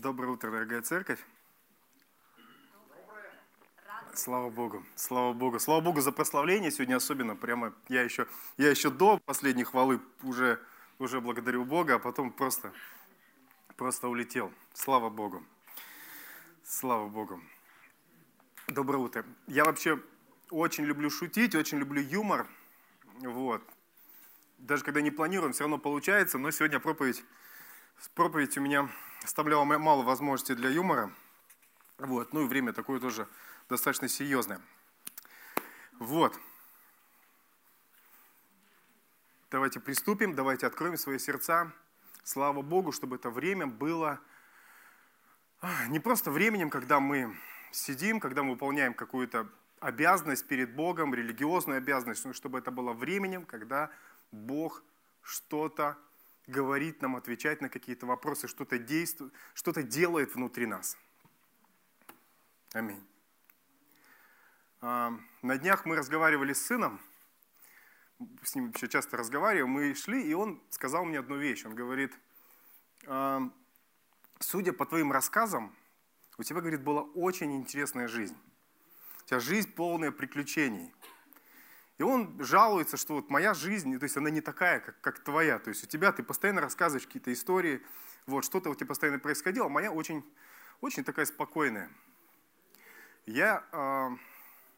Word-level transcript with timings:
Доброе 0.00 0.28
утро, 0.28 0.50
дорогая 0.50 0.80
церковь. 0.80 1.18
Слава 4.14 4.48
Богу, 4.48 4.82
слава 4.94 5.34
Богу. 5.34 5.58
Слава 5.58 5.82
Богу 5.82 6.00
за 6.00 6.10
прославление 6.10 6.70
сегодня 6.70 6.96
особенно. 6.96 7.36
Прямо 7.36 7.74
я 7.88 8.00
еще, 8.00 8.26
я 8.56 8.70
еще 8.70 8.88
до 8.88 9.18
последней 9.26 9.64
хвалы 9.64 10.00
уже, 10.22 10.58
уже 10.98 11.20
благодарю 11.20 11.66
Бога, 11.66 11.96
а 11.96 11.98
потом 11.98 12.32
просто, 12.32 12.72
просто 13.76 14.08
улетел. 14.08 14.50
Слава 14.72 15.10
Богу. 15.10 15.44
Слава 16.64 17.06
Богу. 17.06 17.38
Доброе 18.68 18.98
утро. 19.00 19.26
Я 19.48 19.66
вообще 19.66 20.00
очень 20.48 20.84
люблю 20.84 21.10
шутить, 21.10 21.54
очень 21.54 21.76
люблю 21.76 22.00
юмор. 22.00 22.46
Вот. 23.18 23.62
Даже 24.56 24.82
когда 24.82 25.02
не 25.02 25.10
планируем, 25.10 25.52
все 25.52 25.64
равно 25.64 25.76
получается. 25.76 26.38
Но 26.38 26.50
сегодня 26.52 26.80
проповедь, 26.80 27.22
проповедь 28.14 28.56
у 28.56 28.62
меня 28.62 28.88
оставляла 29.22 29.64
мало 29.64 30.02
возможностей 30.02 30.54
для 30.54 30.70
юмора. 30.70 31.12
Вот. 31.98 32.32
Ну 32.32 32.44
и 32.44 32.48
время 32.48 32.72
такое 32.72 33.00
тоже 33.00 33.28
достаточно 33.68 34.08
серьезное. 34.08 34.60
Вот. 35.98 36.38
Давайте 39.50 39.80
приступим, 39.80 40.34
давайте 40.34 40.66
откроем 40.66 40.96
свои 40.96 41.18
сердца. 41.18 41.72
Слава 42.22 42.62
Богу, 42.62 42.92
чтобы 42.92 43.16
это 43.16 43.30
время 43.30 43.66
было 43.66 44.20
не 45.88 46.00
просто 46.00 46.30
временем, 46.30 46.70
когда 46.70 47.00
мы 47.00 47.36
сидим, 47.70 48.20
когда 48.20 48.42
мы 48.42 48.52
выполняем 48.52 48.94
какую-то 48.94 49.48
обязанность 49.80 50.46
перед 50.46 50.74
Богом, 50.74 51.14
религиозную 51.14 51.78
обязанность, 51.78 52.24
но 52.24 52.32
чтобы 52.32 52.58
это 52.58 52.70
было 52.70 52.92
временем, 52.92 53.44
когда 53.44 53.90
Бог 54.30 54.82
что-то 55.22 55.98
говорит 56.46 57.02
нам, 57.02 57.16
отвечает 57.16 57.60
на 57.60 57.68
какие-то 57.68 58.06
вопросы, 58.06 58.48
что-то 58.48 58.78
действует, 58.78 59.32
что-то 59.54 59.82
делает 59.82 60.34
внутри 60.34 60.66
нас. 60.66 60.96
Аминь. 62.72 63.04
А, 64.80 65.12
на 65.42 65.58
днях 65.58 65.84
мы 65.84 65.96
разговаривали 65.96 66.52
с 66.52 66.66
сыном, 66.66 67.00
с 68.42 68.54
ним 68.54 68.66
вообще 68.66 68.88
часто 68.88 69.16
разговариваем, 69.16 69.70
мы 69.70 69.94
шли, 69.94 70.22
и 70.22 70.34
он 70.34 70.62
сказал 70.70 71.04
мне 71.04 71.18
одну 71.18 71.36
вещь. 71.36 71.64
Он 71.64 71.74
говорит, 71.74 72.12
«А, 73.06 73.42
судя 74.38 74.72
по 74.72 74.86
твоим 74.86 75.12
рассказам, 75.12 75.74
у 76.38 76.42
тебя, 76.42 76.60
говорит, 76.60 76.82
была 76.82 77.02
очень 77.02 77.56
интересная 77.56 78.08
жизнь. 78.08 78.36
У 79.22 79.26
тебя 79.26 79.40
жизнь 79.40 79.72
полная 79.74 80.10
приключений. 80.10 80.92
И 82.00 82.02
он 82.02 82.34
жалуется, 82.42 82.96
что 82.96 83.16
вот 83.16 83.28
моя 83.28 83.52
жизнь, 83.52 83.98
то 83.98 84.04
есть 84.04 84.16
она 84.16 84.30
не 84.30 84.40
такая, 84.40 84.80
как, 84.80 84.98
как 85.02 85.18
твоя. 85.18 85.58
То 85.58 85.68
есть 85.68 85.84
у 85.84 85.86
тебя 85.86 86.12
ты 86.12 86.22
постоянно 86.22 86.62
рассказываешь 86.62 87.06
какие-то 87.06 87.30
истории, 87.30 87.82
вот 88.24 88.42
что-то 88.42 88.70
у 88.70 88.74
тебя 88.74 88.86
постоянно 88.86 89.18
происходило, 89.18 89.66
а 89.66 89.68
моя 89.68 89.92
очень, 89.92 90.24
очень 90.80 91.04
такая 91.04 91.26
спокойная. 91.26 91.90
Я, 93.26 93.62
э, 93.72 94.08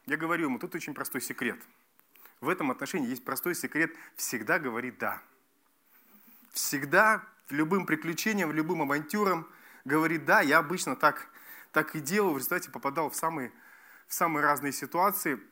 я 0.06 0.16
говорю 0.16 0.46
ему, 0.46 0.58
тут 0.58 0.74
очень 0.74 0.94
простой 0.94 1.20
секрет. 1.20 1.60
В 2.40 2.48
этом 2.48 2.72
отношении 2.72 3.08
есть 3.08 3.24
простой 3.24 3.54
секрет 3.54 3.92
всегда 4.16 4.58
говорить 4.58 4.98
«да». 4.98 5.22
Всегда 6.50 7.22
любым 7.50 7.86
приключениям, 7.86 8.50
любым 8.50 8.82
авантюрам 8.82 9.48
говорит 9.84 10.24
«да». 10.24 10.40
Я 10.40 10.58
обычно 10.58 10.96
так, 10.96 11.28
так 11.70 11.94
и 11.94 12.00
делаю, 12.00 12.34
в 12.34 12.38
результате 12.38 12.72
попадал 12.72 13.10
в 13.10 13.14
самые, 13.14 13.52
в 14.08 14.14
самые 14.14 14.42
разные 14.42 14.72
ситуации– 14.72 15.38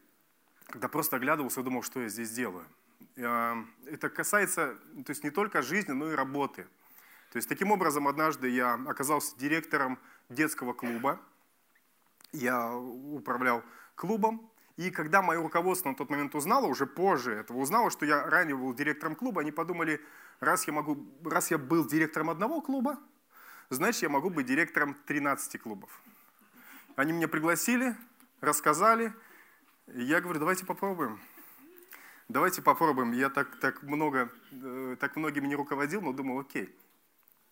когда 0.71 0.89
просто 0.89 1.17
оглядывался 1.17 1.61
и 1.61 1.65
думал, 1.65 1.83
что 1.83 2.01
я 2.01 2.09
здесь 2.09 2.31
делаю. 2.31 2.65
Это 3.17 4.09
касается 4.15 4.77
то 5.05 5.11
есть 5.11 5.25
не 5.25 5.31
только 5.31 5.63
жизни, 5.63 5.93
но 5.93 6.11
и 6.11 6.15
работы. 6.15 6.67
То 7.33 7.37
есть 7.37 7.49
таким 7.49 7.71
образом 7.71 8.09
однажды 8.09 8.49
я 8.49 8.75
оказался 8.87 9.37
директором 9.39 9.99
детского 10.29 10.73
клуба. 10.73 11.21
Я 12.33 12.73
управлял 12.73 13.63
клубом. 13.95 14.51
И 14.77 14.91
когда 14.91 15.21
мое 15.21 15.43
руководство 15.43 15.91
на 15.91 15.95
тот 15.95 16.09
момент 16.09 16.35
узнало, 16.35 16.67
уже 16.67 16.87
позже 16.87 17.33
этого 17.33 17.59
узнало, 17.59 17.91
что 17.91 18.07
я 18.07 18.25
ранее 18.25 18.57
был 18.57 18.73
директором 18.73 19.15
клуба, 19.15 19.43
они 19.43 19.53
подумали, 19.53 20.01
раз 20.39 20.67
я, 20.67 20.73
могу, 20.73 21.07
раз 21.23 21.51
я 21.51 21.59
был 21.59 21.87
директором 21.87 22.31
одного 22.31 22.63
клуба, 22.63 22.99
значит, 23.69 24.03
я 24.03 24.09
могу 24.09 24.31
быть 24.31 24.47
директором 24.47 24.95
13 25.07 25.61
клубов. 25.61 25.91
Они 26.97 27.13
меня 27.13 27.29
пригласили, 27.29 27.95
рассказали, 28.41 29.13
я 29.95 30.21
говорю, 30.21 30.39
давайте 30.39 30.65
попробуем. 30.65 31.21
Давайте 32.29 32.63
попробуем. 32.63 33.13
Я 33.13 33.29
так, 33.29 33.59
так, 33.59 33.83
много, 33.83 34.31
э, 34.53 34.97
так 35.01 35.17
многими 35.17 35.49
не 35.49 35.57
руководил, 35.57 36.01
но 36.01 36.13
думал, 36.13 36.39
окей. 36.39 36.75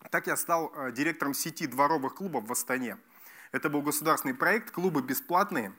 Так 0.09 0.27
я 0.27 0.37
стал 0.37 0.71
э, 0.73 0.91
директором 0.91 1.33
сети 1.33 1.67
дворовых 1.67 2.15
клубов 2.15 2.45
в 2.45 2.51
Астане. 2.51 2.97
Это 3.51 3.69
был 3.69 3.81
государственный 3.81 4.33
проект, 4.33 4.71
клубы 4.71 5.01
бесплатные. 5.01 5.73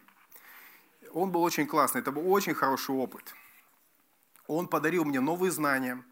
Он 1.13 1.31
был 1.33 1.43
очень 1.43 1.67
классный, 1.67 2.03
это 2.03 2.13
был 2.13 2.31
очень 2.31 2.55
хороший 2.55 2.95
опыт. 2.95 3.35
Он 4.47 4.69
подарил 4.69 5.05
мне 5.05 5.21
новые 5.21 5.51
знания, 5.51 6.03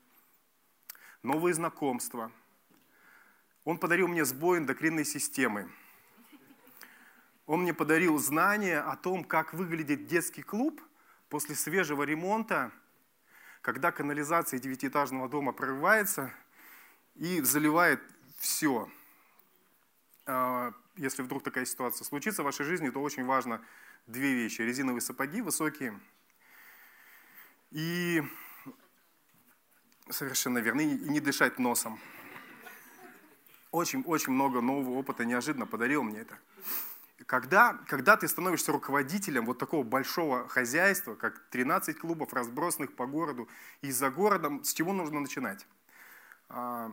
новые 1.23 1.55
знакомства. 1.55 2.33
Он 3.65 3.77
подарил 3.77 4.09
мне 4.09 4.25
сбой 4.25 4.59
эндокринной 4.59 5.05
системы. 5.05 5.71
Он 7.49 7.63
мне 7.63 7.73
подарил 7.73 8.19
знания 8.19 8.79
о 8.79 8.95
том, 8.95 9.25
как 9.25 9.55
выглядит 9.55 10.07
детский 10.07 10.43
клуб 10.43 10.83
после 11.31 11.55
свежего 11.55 12.03
ремонта, 12.03 12.71
когда 13.63 13.91
канализация 13.91 14.61
девятиэтажного 14.61 15.31
дома 15.31 15.53
прорывается 15.53 16.31
и 17.15 17.41
заливает 17.41 18.03
все. 18.39 18.87
А, 20.27 20.75
если 20.97 21.23
вдруг 21.23 21.43
такая 21.43 21.65
ситуация 21.65 22.05
случится 22.05 22.43
в 22.43 22.45
вашей 22.45 22.67
жизни, 22.67 22.91
то 22.91 23.01
очень 23.01 23.25
важно 23.25 23.63
две 24.07 24.35
вещи. 24.35 24.61
Резиновые 24.61 25.01
сапоги 25.01 25.41
высокие 25.41 25.99
и 27.71 28.23
совершенно 30.11 30.59
верно, 30.59 30.83
и 30.83 31.09
не 31.09 31.21
дышать 31.21 31.59
носом. 31.59 31.99
Очень-очень 33.71 34.35
много 34.35 34.61
нового 34.61 34.99
опыта 34.99 35.25
неожиданно 35.25 35.65
подарил 35.65 36.03
мне 36.03 36.19
это 36.19 36.39
когда, 37.29 37.79
когда 37.87 38.17
ты 38.17 38.27
становишься 38.27 38.73
руководителем 38.73 39.45
вот 39.45 39.59
такого 39.59 39.85
большого 39.85 40.49
хозяйства, 40.49 41.15
как 41.15 41.39
13 41.51 41.99
клубов, 41.99 42.33
разбросанных 42.33 42.97
по 42.97 43.07
городу 43.07 43.51
и 43.83 43.91
за 43.91 44.11
городом, 44.11 44.65
с 44.65 44.73
чего 44.73 44.95
нужно 44.95 45.21
начинать? 45.21 45.67
А, 46.49 46.91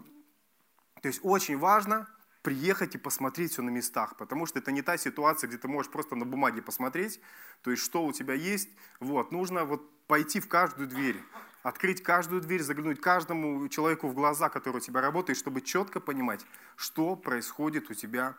то 1.02 1.08
есть 1.08 1.22
очень 1.24 1.58
важно 1.58 2.10
приехать 2.42 2.96
и 2.96 2.98
посмотреть 2.98 3.54
все 3.54 3.62
на 3.62 3.70
местах, 3.70 4.18
потому 4.18 4.46
что 4.46 4.60
это 4.60 4.74
не 4.74 4.82
та 4.82 4.98
ситуация, 4.98 5.48
где 5.48 5.58
ты 5.58 5.70
можешь 5.70 5.90
просто 5.90 6.18
на 6.18 6.26
бумаге 6.26 6.62
посмотреть, 6.62 7.22
то 7.62 7.72
есть 7.72 7.82
что 7.82 8.06
у 8.06 8.12
тебя 8.12 8.34
есть. 8.34 8.68
Вот, 9.00 9.32
нужно 9.32 9.64
вот 9.64 9.90
пойти 10.06 10.42
в 10.42 10.50
каждую 10.50 10.90
дверь, 10.90 11.24
открыть 11.64 12.04
каждую 12.04 12.42
дверь, 12.42 12.62
заглянуть 12.62 13.00
каждому 13.00 13.70
человеку 13.70 14.10
в 14.10 14.14
глаза, 14.14 14.50
который 14.50 14.78
у 14.78 14.82
тебя 14.82 15.00
работает, 15.00 15.38
чтобы 15.38 15.62
четко 15.62 16.02
понимать, 16.02 16.46
что 16.76 17.16
происходит 17.16 17.90
у 17.90 17.94
тебя 17.94 18.36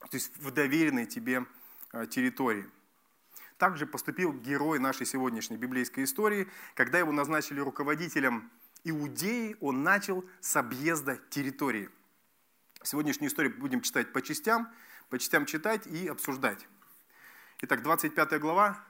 то 0.00 0.16
есть 0.16 0.36
в 0.36 0.50
доверенной 0.50 1.06
тебе 1.06 1.46
а, 1.92 2.06
территории. 2.06 2.68
Также 3.58 3.86
поступил 3.86 4.32
герой 4.32 4.78
нашей 4.78 5.06
сегодняшней 5.06 5.56
библейской 5.56 6.04
истории. 6.04 6.48
Когда 6.74 6.98
его 6.98 7.10
назначили 7.10 7.60
руководителем 7.60 8.50
Иудеи, 8.84 9.56
он 9.60 9.82
начал 9.82 10.24
с 10.40 10.56
объезда 10.56 11.18
территории. 11.30 11.88
Сегодняшнюю 12.82 13.30
историю 13.30 13.54
будем 13.58 13.80
читать 13.80 14.12
по 14.12 14.20
частям, 14.20 14.70
по 15.08 15.18
частям 15.18 15.46
читать 15.46 15.86
и 15.86 16.06
обсуждать. 16.06 16.68
Итак, 17.62 17.82
25 17.82 18.38
глава 18.38 18.84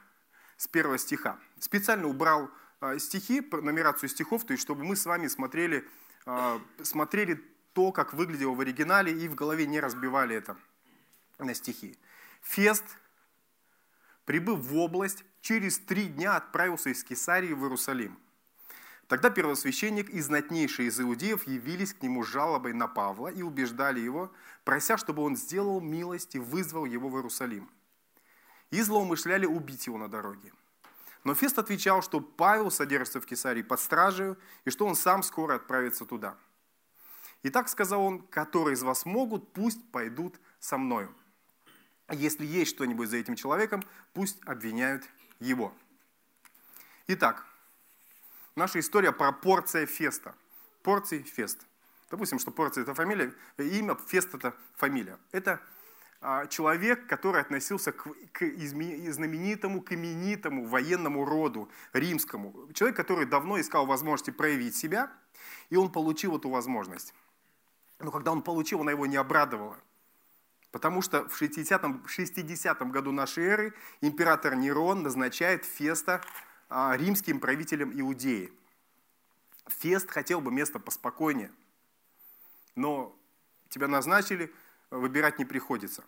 с 0.57 0.67
1 0.69 0.97
стиха. 0.97 1.39
Специально 1.59 2.07
убрал 2.07 2.51
а, 2.81 2.99
стихи, 2.99 3.41
нумерацию 3.41 4.09
стихов, 4.09 4.45
то 4.45 4.51
есть 4.51 4.61
чтобы 4.61 4.83
мы 4.83 4.97
с 4.97 5.05
вами 5.05 5.27
смотрели, 5.27 5.87
а, 6.25 6.61
смотрели 6.83 7.41
то, 7.71 7.93
как 7.93 8.13
выглядело 8.13 8.53
в 8.53 8.59
оригинале, 8.59 9.13
и 9.13 9.27
в 9.29 9.35
голове 9.35 9.65
не 9.65 9.79
разбивали 9.79 10.35
это 10.35 10.57
стихи. 11.53 11.97
Фест, 12.41 12.83
прибыв 14.25 14.59
в 14.59 14.77
область, 14.77 15.23
через 15.41 15.79
три 15.79 16.07
дня 16.07 16.35
отправился 16.35 16.89
из 16.89 17.03
Кесарии 17.03 17.53
в 17.53 17.61
Иерусалим. 17.63 18.19
Тогда 19.07 19.29
первосвященник 19.29 20.09
и 20.09 20.19
знатнейшие 20.19 20.89
из 20.89 20.99
иудеев 20.99 21.47
явились 21.47 21.93
к 21.93 22.01
нему 22.01 22.25
с 22.25 22.27
жалобой 22.27 22.73
на 22.73 22.87
Павла 22.87 23.29
и 23.29 23.41
убеждали 23.41 24.01
его, 24.01 24.33
прося, 24.65 24.97
чтобы 24.97 25.23
он 25.23 25.37
сделал 25.37 25.79
милость 25.79 26.35
и 26.35 26.39
вызвал 26.39 26.85
его 26.85 27.07
в 27.07 27.15
Иерусалим. 27.15 27.69
И 28.69 28.81
злоумышляли 28.81 29.45
убить 29.45 29.87
его 29.87 29.97
на 29.97 30.09
дороге. 30.09 30.51
Но 31.23 31.35
Фест 31.35 31.57
отвечал, 31.57 32.01
что 32.01 32.19
Павел 32.19 32.69
содержится 32.69 33.21
в 33.21 33.25
Кесарии 33.25 33.61
под 33.61 33.79
стражей, 33.79 34.35
и 34.65 34.69
что 34.69 34.85
он 34.85 34.95
сам 34.95 35.23
скоро 35.23 35.55
отправится 35.55 36.05
туда. 36.05 36.37
И 37.43 37.49
так 37.49 37.69
сказал 37.69 38.01
он, 38.01 38.21
которые 38.27 38.73
из 38.73 38.83
вас 38.83 39.05
могут, 39.05 39.53
пусть 39.53 39.89
пойдут 39.91 40.39
со 40.59 40.77
мною. 40.77 41.15
Если 42.09 42.45
есть 42.45 42.71
что-нибудь 42.71 43.09
за 43.09 43.17
этим 43.17 43.35
человеком, 43.35 43.83
пусть 44.13 44.37
обвиняют 44.45 45.03
его. 45.39 45.73
Итак, 47.07 47.45
наша 48.55 48.79
история 48.79 49.11
про 49.11 49.31
порция 49.31 49.85
феста. 49.85 50.35
Порции 50.83 51.21
фест. 51.21 51.65
Допустим, 52.09 52.39
что 52.39 52.51
Порция– 52.51 52.81
это 52.83 52.93
фамилия, 52.93 53.33
имя, 53.57 53.97
Фест– 54.07 54.33
это 54.33 54.55
фамилия. 54.75 55.19
Это 55.33 55.59
а, 56.21 56.47
человек, 56.47 57.05
который 57.07 57.41
относился 57.41 57.91
к, 57.91 58.07
к 58.31 58.45
знаменитому, 58.57 59.81
к 59.81 59.91
именитому 59.91 60.65
военному 60.65 61.25
роду 61.25 61.69
римскому. 61.91 62.71
Человек, 62.73 62.95
который 62.95 63.25
давно 63.25 63.59
искал 63.59 63.85
возможности 63.85 64.31
проявить 64.31 64.75
себя, 64.75 65.11
и 65.69 65.75
он 65.75 65.91
получил 65.91 66.37
эту 66.37 66.49
возможность. 66.49 67.13
Но 67.99 68.11
когда 68.11 68.31
он 68.31 68.41
получил, 68.41 68.81
она 68.81 68.91
его 68.91 69.05
не 69.05 69.17
обрадовала. 69.17 69.77
Потому 70.71 71.01
что 71.01 71.27
в 71.27 71.35
60, 71.37 72.07
60 72.07 72.91
году 72.91 73.11
нашей 73.11 73.45
эры 73.45 73.73
император 74.01 74.55
Нерон 74.55 75.03
назначает 75.03 75.65
Феста 75.65 76.21
а, 76.69 76.95
римским 76.97 77.39
правителем 77.39 77.91
Иудеи. 77.99 78.51
Фест 79.67 80.09
хотел 80.09 80.41
бы 80.41 80.51
место 80.51 80.79
поспокойнее, 80.79 81.51
но 82.75 83.17
тебя 83.69 83.87
назначили, 83.87 84.53
выбирать 84.91 85.39
не 85.39 85.45
приходится. 85.45 86.03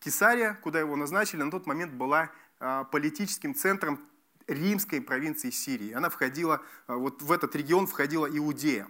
Кесария, 0.00 0.54
куда 0.62 0.80
его 0.80 0.96
назначили, 0.96 1.42
на 1.42 1.50
тот 1.50 1.66
момент 1.66 1.92
была 1.92 2.30
а, 2.60 2.84
политическим 2.84 3.54
центром 3.54 4.00
римской 4.46 5.00
провинции 5.00 5.50
Сирии. 5.50 5.92
Она 5.92 6.10
входила, 6.10 6.62
а, 6.86 6.96
вот 6.96 7.22
в 7.22 7.32
этот 7.32 7.56
регион 7.56 7.86
входила 7.86 8.26
Иудея. 8.26 8.88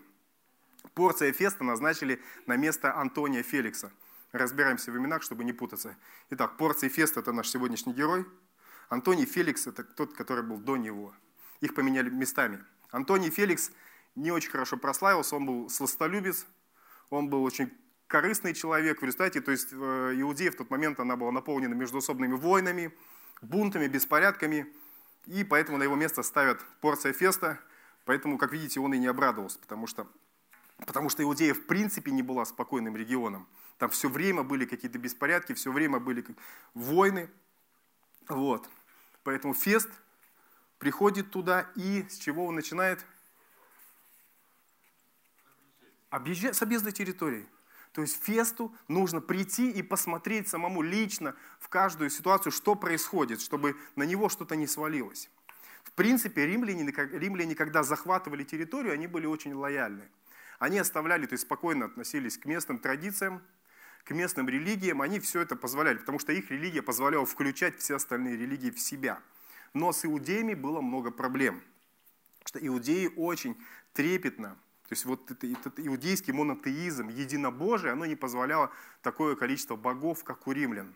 Порция 0.95 1.33
Феста 1.33 1.65
назначили 1.65 2.21
на 2.47 2.57
место 2.57 2.97
Антония 2.97 3.43
Феликса. 3.43 3.93
Разбираемся 4.35 4.91
в 4.91 4.97
именах, 4.97 5.23
чтобы 5.23 5.45
не 5.45 5.53
путаться. 5.53 5.97
Итак, 6.31 6.57
Порция 6.57 6.91
Феста– 6.91 7.21
это 7.21 7.31
наш 7.31 7.49
сегодняшний 7.49 7.93
герой. 7.93 8.27
Антоний 8.89 9.27
Феликс– 9.27 9.67
это 9.69 9.85
тот, 9.85 10.15
который 10.15 10.43
был 10.43 10.59
до 10.59 10.77
него. 10.77 11.15
Их 11.61 11.73
поменяли 11.73 12.11
местами. 12.11 12.59
Антоний 12.91 13.31
Феликс 13.31 13.71
не 14.17 14.33
очень 14.33 14.51
хорошо 14.51 14.77
прославился, 14.77 15.37
он 15.37 15.47
был 15.47 15.71
сластолюбец, 15.71 16.47
он 17.11 17.31
был 17.31 17.45
очень 17.45 17.73
корыстный 18.09 18.55
человек 18.55 19.03
в 19.03 19.05
результате, 19.05 19.41
то 19.41 19.53
есть 19.53 19.69
э, 19.71 20.15
Иудея 20.17 20.51
в 20.51 20.57
тот 20.57 20.69
момент 20.69 20.99
она 20.99 21.15
была 21.15 21.31
наполнена 21.31 21.75
междуусобными 21.75 22.35
войнами, 22.35 22.93
бунтами, 23.41 23.87
беспорядками, 23.87 24.67
и 25.27 25.45
поэтому 25.45 25.79
на 25.79 25.85
его 25.85 25.95
место 25.95 26.25
ставят 26.25 26.61
порция 26.81 27.13
феста, 27.13 27.61
поэтому, 28.05 28.37
как 28.37 28.51
видите, 28.51 28.81
он 28.81 28.95
и 28.95 28.99
не 28.99 29.07
обрадовался, 29.07 29.61
потому 29.61 29.87
что, 29.87 30.09
потому 30.87 31.09
что 31.09 31.23
Иудея 31.23 31.55
в 31.55 31.67
принципе 31.67 32.11
не 32.11 32.23
была 32.25 32.45
спокойным 32.45 32.97
регионом. 32.97 33.47
Там 33.79 33.91
все 33.91 34.09
время 34.09 34.43
были 34.43 34.65
какие-то 34.67 34.99
беспорядки, 34.99 35.53
все 35.53 35.73
время 35.73 35.99
были 35.99 36.25
войны. 36.75 37.29
Вот. 38.29 38.69
Поэтому 39.23 39.55
фест 39.55 39.91
приходит 40.79 41.31
туда 41.31 41.71
и 41.75 42.07
с 42.09 42.19
чего 42.19 42.47
он 42.47 42.55
начинает? 42.55 43.05
Объезжать 46.11 46.57
с 46.57 46.63
объезда 46.63 46.93
территории. 46.93 47.47
То 47.93 48.03
есть 48.03 48.23
фесту 48.23 48.75
нужно 48.89 49.21
прийти 49.21 49.71
и 49.71 49.83
посмотреть 49.83 50.49
самому 50.49 50.83
лично 50.83 51.37
в 51.61 51.69
каждую 51.69 52.11
ситуацию, 52.11 52.53
что 52.53 52.75
происходит, 52.75 53.41
чтобы 53.41 53.77
на 53.95 54.03
него 54.03 54.29
что-то 54.29 54.57
не 54.57 54.67
свалилось. 54.67 55.31
В 55.85 55.93
принципе, 55.93 56.45
римляне, 56.45 56.85
римляне, 57.13 57.55
когда 57.55 57.85
захватывали 57.85 58.43
территорию, 58.43 58.93
они 58.93 59.07
были 59.07 59.27
очень 59.27 59.55
лояльны. 59.55 60.09
Они 60.59 60.79
оставляли, 60.79 61.27
то 61.27 61.35
есть 61.35 61.45
спокойно 61.45 61.87
относились 61.87 62.37
к 62.37 62.47
местным 62.47 62.79
традициям, 62.79 63.43
к 64.05 64.11
местным 64.13 64.49
религиям, 64.49 65.03
они 65.03 65.19
все 65.19 65.41
это 65.41 65.57
позволяли, 65.57 65.99
потому 65.99 66.19
что 66.19 66.33
их 66.33 66.51
религия 66.51 66.83
позволяла 66.83 67.27
включать 67.27 67.79
все 67.79 67.97
остальные 67.97 68.37
религии 68.37 68.71
в 68.71 68.79
себя. 68.79 69.21
Но 69.73 69.93
с 69.93 70.05
иудеями 70.05 70.55
было 70.55 70.81
много 70.81 71.11
проблем, 71.11 71.63
что 72.45 72.65
иудеи 72.65 73.11
очень 73.17 73.57
трепетно 73.93 74.57
то 74.85 74.93
есть 74.93 75.07
вот 75.07 75.31
это, 75.31 75.47
этот 75.47 75.81
иудейский 75.81 76.35
монотеизм, 76.35 77.09
единобожие, 77.09 77.93
оно 77.93 78.05
не 78.05 78.17
позволяло 78.17 78.71
такое 79.01 79.35
количество 79.35 79.77
богов, 79.77 80.25
как 80.25 80.47
у 80.47 80.53
римлян. 80.53 80.95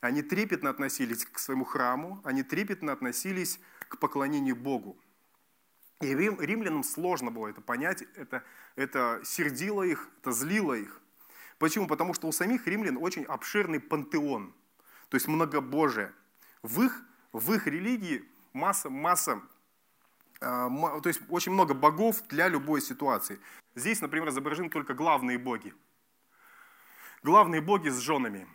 Они 0.00 0.20
трепетно 0.20 0.70
относились 0.70 1.24
к 1.24 1.38
своему 1.38 1.64
храму, 1.64 2.20
они 2.24 2.42
трепетно 2.42 2.92
относились 2.92 3.60
к 3.88 3.98
поклонению 3.98 4.56
Богу. 4.56 4.98
И 6.00 6.14
рим, 6.14 6.40
римлянам 6.40 6.82
сложно 6.82 7.30
было 7.30 7.48
это 7.48 7.60
понять, 7.60 8.02
это, 8.14 8.42
это 8.74 9.20
сердило 9.24 9.84
их, 9.84 10.08
это 10.20 10.32
злило 10.32 10.74
их. 10.74 11.00
Почему? 11.58 11.86
Потому 11.86 12.14
что 12.14 12.28
у 12.28 12.32
самих 12.32 12.66
римлян 12.66 12.96
очень 12.98 13.24
обширный 13.24 13.80
пантеон, 13.80 14.54
то 15.08 15.16
есть 15.16 15.28
многобожие. 15.28 16.12
В 16.62 16.82
их, 16.82 17.02
в 17.32 17.52
их 17.52 17.66
религии 17.66 18.24
масса, 18.52 18.90
масса 18.90 19.42
а, 20.40 21.00
то 21.00 21.08
есть 21.08 21.20
очень 21.28 21.52
много 21.52 21.74
богов 21.74 22.22
для 22.28 22.48
любой 22.48 22.80
ситуации. 22.80 23.40
Здесь, 23.74 24.00
например, 24.00 24.28
изображены 24.28 24.70
только 24.70 24.94
главные 24.94 25.38
боги. 25.38 25.74
Главные 27.22 27.60
боги 27.60 27.88
с 27.88 27.98
женами. 27.98 28.46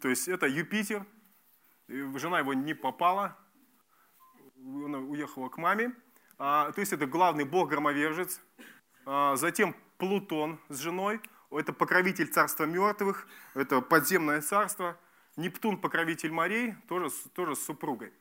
То 0.00 0.08
есть 0.08 0.28
это 0.28 0.46
Юпитер, 0.46 1.06
жена 1.88 2.40
его 2.40 2.54
не 2.54 2.74
попала, 2.74 3.36
она 4.56 4.98
уехала 4.98 5.48
к 5.48 5.56
маме. 5.56 5.94
А, 6.38 6.70
то 6.72 6.80
есть 6.80 6.92
это 6.92 7.06
главный 7.06 7.44
бог-громовержец. 7.44 8.40
А, 9.06 9.36
затем 9.36 9.74
Плутон 9.96 10.60
с 10.68 10.78
женой, 10.78 11.20
это 11.50 11.72
покровитель 11.72 12.28
царства 12.28 12.64
мертвых, 12.64 13.26
это 13.54 13.80
подземное 13.80 14.40
царство. 14.40 14.98
Нептун, 15.36 15.80
покровитель 15.80 16.32
морей, 16.32 16.74
тоже, 16.88 17.10
тоже 17.32 17.54
с 17.54 17.64
супругой. 17.64 18.12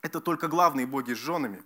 Это 0.00 0.20
только 0.20 0.48
главные 0.48 0.86
боги 0.86 1.12
с 1.12 1.18
женами. 1.18 1.62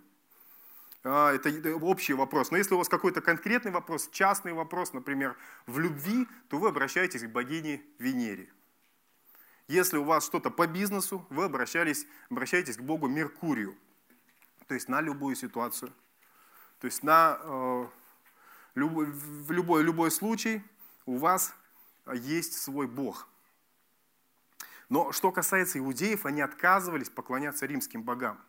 А, 1.03 1.31
это 1.33 1.75
общий 1.75 2.13
вопрос. 2.13 2.51
Но 2.51 2.57
если 2.57 2.73
у 2.73 2.77
вас 2.79 2.89
какой-то 2.89 3.21
конкретный 3.21 3.71
вопрос, 3.71 4.09
частный 4.11 4.53
вопрос, 4.53 4.91
например, 4.91 5.37
в 5.67 5.77
любви, 5.77 6.27
то 6.49 6.57
вы 6.57 6.69
обращаетесь 6.69 7.21
к 7.21 7.29
богине 7.29 7.83
Венере. 7.99 8.51
Если 9.67 9.97
у 9.97 10.03
вас 10.03 10.25
что-то 10.25 10.49
по 10.49 10.67
бизнесу, 10.67 11.25
вы 11.29 11.45
обращались, 11.45 12.07
обращаетесь 12.29 12.77
к 12.77 12.81
богу 12.81 13.07
Меркурию. 13.07 13.75
То 14.67 14.73
есть 14.73 14.89
на 14.89 14.99
любую 14.99 15.35
ситуацию. 15.35 15.93
То 16.79 16.85
есть 16.85 17.03
на 17.03 17.39
э, 17.39 17.85
в 18.75 19.51
любой, 19.51 19.83
любой 19.83 20.11
случай 20.11 20.61
у 21.05 21.17
вас 21.17 21.53
есть 22.13 22.53
свой 22.61 22.87
бог– 22.87 23.27
но 24.89 25.11
что 25.11 25.31
касается 25.31 25.79
иудеев, 25.79 26.25
они 26.25 26.41
отказывались 26.41 27.09
поклоняться 27.09 27.65
римским 27.65 28.03
богам. 28.03 28.39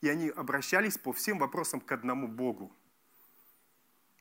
И 0.00 0.08
они 0.08 0.30
обращались 0.30 0.98
по 0.98 1.12
всем 1.12 1.38
вопросам 1.38 1.80
к 1.80 1.92
одному 1.92 2.26
Богу. 2.26 2.74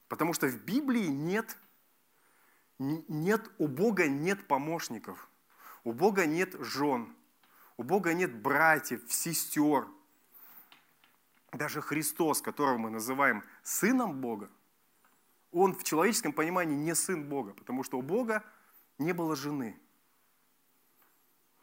Потому 0.08 0.34
что 0.34 0.48
в 0.48 0.58
Библии 0.64 1.08
нет, 1.08 1.58
нет, 2.78 3.50
у 3.58 3.68
Бога 3.68 4.08
нет 4.08 4.48
помощников, 4.48 5.30
у 5.84 5.94
Бога 5.94 6.26
нет 6.26 6.56
жен, 6.60 7.16
у 7.78 7.84
Бога 7.84 8.14
нет 8.14 8.36
братьев, 8.36 9.02
сестер. 9.08 9.88
Даже 11.54 11.82
Христос, 11.82 12.42
которого 12.42 12.78
мы 12.78 12.90
называем 12.90 13.44
сыном 13.64 14.20
Бога, 14.20 14.50
он 15.52 15.76
в 15.76 15.84
человеческом 15.84 16.34
понимании 16.34 16.76
не 16.76 16.96
сын 16.96 17.28
Бога, 17.28 17.54
потому 17.54 17.84
что 17.84 17.98
у 17.98 18.02
Бога 18.02 18.44
не 18.98 19.14
было 19.14 19.36
жены– 19.36 19.80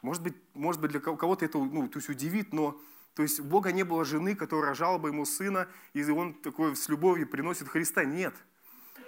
может 0.01 0.23
быть, 0.23 0.35
может 0.53 0.79
быть 0.79 0.91
для 0.91 0.99
кого-то 0.99 1.45
это 1.45 1.57
ну, 1.57 1.87
то 1.87 1.97
есть 1.97 2.09
удивит, 2.09 2.53
но 2.53 2.79
то 3.15 3.23
есть 3.23 3.39
у 3.39 3.43
Бога 3.43 3.71
не 3.71 3.83
было 3.83 4.05
жены, 4.05 4.35
которая 4.35 4.69
рожала 4.69 4.97
бы 4.99 5.09
ему 5.09 5.25
сына, 5.25 5.67
и 5.93 6.03
он 6.09 6.35
такой 6.35 6.75
с 6.75 6.87
любовью 6.87 7.27
приносит 7.27 7.67
Христа. 7.67 8.05
Нет. 8.05 8.35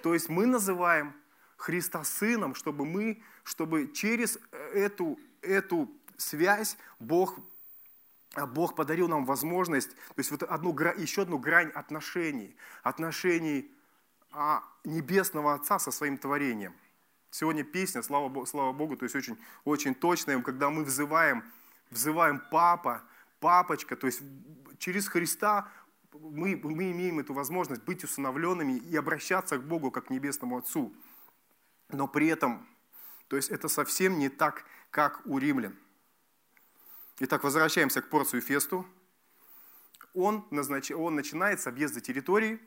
То 0.02 0.14
есть 0.14 0.30
мы 0.30 0.48
называем 0.48 1.14
Христа 1.58 2.04
сыном, 2.04 2.56
чтобы 2.56 2.86
мы, 2.86 3.22
чтобы 3.44 3.92
через 3.94 4.40
эту, 4.74 5.20
эту 5.42 5.92
связь 6.18 6.76
Бог, 7.00 7.40
Бог 8.54 8.76
подарил 8.76 9.08
нам 9.08 9.26
возможность, 9.26 9.92
то 9.92 10.16
есть 10.18 10.32
вот 10.32 10.42
одну, 10.44 10.78
еще 10.98 11.22
одну 11.22 11.38
грань 11.38 11.70
отношений, 11.70 12.56
отношений 12.82 13.72
Небесного 14.84 15.54
Отца 15.54 15.80
со 15.80 15.92
своим 15.92 16.18
творением– 16.18 16.76
Сегодня 17.32 17.64
песня, 17.64 18.02
слава 18.02 18.28
Богу, 18.28 18.46
слава 18.48 18.74
Богу 18.74 18.98
то 18.98 19.04
есть 19.04 19.16
очень, 19.16 19.38
очень 19.64 19.94
точная, 19.94 20.42
когда 20.42 20.70
мы 20.70 20.84
взываем, 20.84 21.44
взываем 21.92 22.42
«папа», 22.52 23.04
«папочка», 23.40 23.96
то 23.96 24.08
есть 24.08 24.22
через 24.80 25.08
Христа 25.08 25.70
мы, 26.12 26.60
мы 26.64 26.92
имеем 26.92 27.20
эту 27.20 27.34
возможность 27.34 27.84
быть 27.84 28.04
усыновленными 28.04 28.78
и 28.78 28.96
обращаться 28.96 29.60
к 29.60 29.64
Богу 29.64 29.92
как 29.92 30.08
к 30.08 30.10
Небесному 30.10 30.58
Отцу. 30.58 30.92
Но 31.90 32.08
при 32.08 32.28
этом, 32.28 32.68
то 33.28 33.36
есть 33.36 33.50
это 33.50 33.68
совсем 33.68 34.18
не 34.18 34.30
так, 34.30 34.66
как 34.90 35.22
у 35.26 35.38
римлян. 35.38 35.78
Итак, 37.20 37.44
возвращаемся 37.44 38.02
к 38.02 38.10
порцию 38.10 38.42
Фесту. 38.42 38.88
Он, 40.16 40.48
назнач... 40.50 40.90
он 40.90 41.14
начинает 41.14 41.62
с 41.62 41.68
объезда 41.68 42.02
территории, 42.02 42.60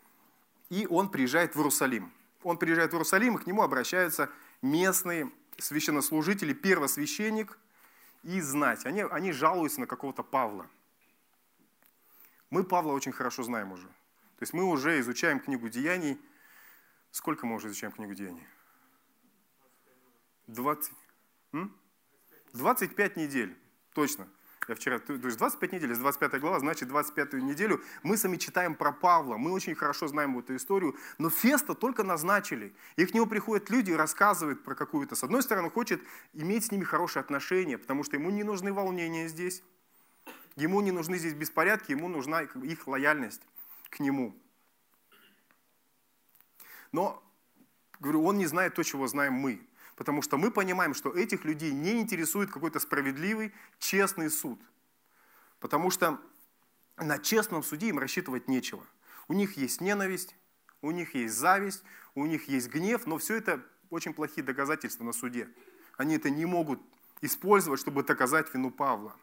и 0.72 0.86
он 0.86 1.10
приезжает 1.10 1.54
в 1.54 1.58
Иерусалим. 1.58 2.10
Он 2.42 2.56
приезжает 2.56 2.92
в 2.92 2.94
Иерусалим, 2.94 3.36
и 3.36 3.42
к 3.42 3.46
нему 3.46 3.60
обращаются 3.60 4.30
местные 4.62 5.30
священнослужители, 5.58 6.54
первосвященник 6.54 7.58
и 8.22 8.40
знать. 8.40 8.86
Они, 8.86 9.02
они 9.02 9.32
жалуются 9.32 9.80
на 9.80 9.86
какого-то 9.86 10.22
Павла. 10.22 10.66
Мы 12.48 12.64
Павла 12.64 12.92
очень 12.92 13.12
хорошо 13.12 13.42
знаем 13.42 13.70
уже. 13.72 13.86
То 13.86 14.44
есть 14.44 14.54
мы 14.54 14.64
уже 14.64 14.98
изучаем 15.00 15.40
книгу 15.40 15.68
Деяний. 15.68 16.18
Сколько 17.10 17.44
мы 17.44 17.56
уже 17.56 17.68
изучаем 17.68 17.92
книгу 17.92 18.14
Деяний? 18.14 18.46
20. 20.46 20.90
25 22.54 23.16
недель, 23.18 23.58
точно. 23.92 24.26
Я 24.68 24.76
вчера, 24.76 25.00
то 25.00 25.12
есть 25.12 25.38
25 25.38 25.72
недель, 25.72 25.96
25 25.96 26.40
глава, 26.40 26.60
значит 26.60 26.88
25 26.88 27.32
неделю 27.34 27.82
мы 28.04 28.16
сами 28.16 28.36
читаем 28.36 28.76
про 28.76 28.92
Павла, 28.92 29.36
мы 29.36 29.50
очень 29.50 29.74
хорошо 29.74 30.06
знаем 30.06 30.38
эту 30.38 30.54
историю, 30.54 30.96
но 31.18 31.30
Феста 31.30 31.74
только 31.74 32.04
назначили, 32.04 32.72
и 32.94 33.04
к 33.04 33.12
нему 33.12 33.26
приходят 33.26 33.70
люди 33.70 33.90
и 33.90 33.94
рассказывают 33.94 34.62
про 34.62 34.76
какую-то, 34.76 35.16
с 35.16 35.24
одной 35.24 35.42
стороны, 35.42 35.68
хочет 35.68 36.00
иметь 36.32 36.66
с 36.66 36.70
ними 36.70 36.84
хорошие 36.84 37.22
отношения, 37.22 37.76
потому 37.76 38.04
что 38.04 38.16
ему 38.16 38.30
не 38.30 38.44
нужны 38.44 38.72
волнения 38.72 39.26
здесь, 39.26 39.64
ему 40.54 40.80
не 40.80 40.92
нужны 40.92 41.18
здесь 41.18 41.34
беспорядки, 41.34 41.90
ему 41.90 42.08
нужна 42.08 42.42
их 42.42 42.86
лояльность 42.86 43.42
к 43.90 43.98
нему. 43.98 44.36
Но, 46.92 47.20
говорю, 47.98 48.22
он 48.24 48.38
не 48.38 48.46
знает 48.46 48.74
то, 48.74 48.82
чего 48.84 49.08
знаем 49.08 49.32
мы. 49.32 49.60
Потому 49.96 50.22
что 50.22 50.38
мы 50.38 50.50
понимаем, 50.50 50.94
что 50.94 51.10
этих 51.10 51.44
людей 51.44 51.72
не 51.72 52.00
интересует 52.00 52.50
какой-то 52.50 52.80
справедливый, 52.80 53.52
честный 53.78 54.30
суд. 54.30 54.60
Потому 55.60 55.90
что 55.90 56.20
на 56.96 57.18
честном 57.18 57.62
суде 57.62 57.88
им 57.88 57.98
рассчитывать 57.98 58.48
нечего. 58.48 58.84
У 59.28 59.34
них 59.34 59.56
есть 59.56 59.80
ненависть, 59.80 60.34
у 60.80 60.90
них 60.90 61.14
есть 61.14 61.34
зависть, 61.34 61.82
у 62.14 62.26
них 62.26 62.48
есть 62.48 62.68
гнев, 62.68 63.06
но 63.06 63.18
все 63.18 63.36
это 63.36 63.64
очень 63.90 64.14
плохие 64.14 64.44
доказательства 64.44 65.04
на 65.04 65.12
суде. 65.12 65.48
Они 65.96 66.16
это 66.16 66.30
не 66.30 66.46
могут 66.46 66.80
использовать, 67.20 67.80
чтобы 67.80 68.02
доказать 68.02 68.52
вину 68.52 68.70
Павла. 68.70 69.14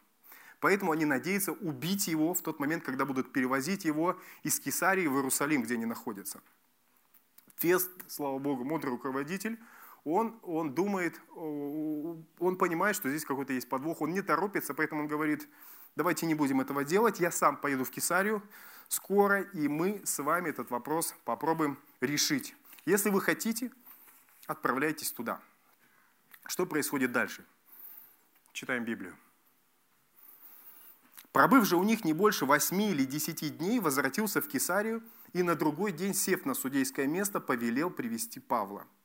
Поэтому 0.59 0.91
они 0.91 1.05
надеются 1.05 1.53
убить 1.53 2.07
его 2.07 2.33
в 2.33 2.41
тот 2.41 2.59
момент, 2.59 2.83
когда 2.83 3.05
будут 3.05 3.31
перевозить 3.31 3.85
его 3.85 4.19
из 4.43 4.59
Кесарии 4.59 5.07
в 5.07 5.15
Иерусалим, 5.15 5.63
где 5.63 5.75
они 5.75 5.85
находятся. 5.85 6.41
Фест, 7.57 7.89
слава 8.07 8.39
Богу, 8.39 8.63
мудрый 8.63 8.91
руководитель, 8.91 9.59
он, 10.03 10.39
он 10.43 10.73
думает, 10.73 11.19
он 11.35 12.57
понимает, 12.57 12.95
что 12.95 13.09
здесь 13.09 13.25
какой-то 13.25 13.53
есть 13.53 13.67
подвох, 13.67 14.01
он 14.01 14.11
не 14.11 14.21
торопится, 14.21 14.73
поэтому 14.73 15.01
он 15.01 15.07
говорит, 15.07 15.47
давайте 15.95 16.25
не 16.25 16.35
будем 16.35 16.61
этого 16.61 16.83
делать, 16.83 17.19
я 17.19 17.31
сам 17.31 17.57
поеду 17.57 17.83
в 17.83 17.91
Кесарию 17.91 18.41
скоро, 18.87 19.41
и 19.41 19.67
мы 19.67 20.01
с 20.05 20.19
вами 20.19 20.49
этот 20.49 20.71
вопрос 20.71 21.13
попробуем 21.25 21.77
решить. 22.01 22.55
Если 22.85 23.09
вы 23.09 23.21
хотите, 23.21 23.71
отправляйтесь 24.47 25.11
туда. 25.11 25.41
Что 26.47 26.65
происходит 26.65 27.11
дальше? 27.11 27.45
Читаем 28.53 28.85
Библию. 28.85 29.15
Пробыв 31.31 31.65
же 31.65 31.75
у 31.75 31.83
них 31.83 32.03
не 32.03 32.13
больше 32.13 32.45
восьми 32.45 32.89
или 32.89 33.05
десяти 33.05 33.49
дней, 33.49 33.79
возвратился 33.79 34.41
в 34.41 34.47
Кесарию 34.47 35.03
и 35.33 35.43
на 35.43 35.53
другой 35.53 35.91
день, 35.91 36.15
сев 36.15 36.45
на 36.45 36.55
судейское 36.55 37.05
место, 37.05 37.39
повелел 37.39 37.91
привести 37.91 38.39
Павла– 38.39 38.87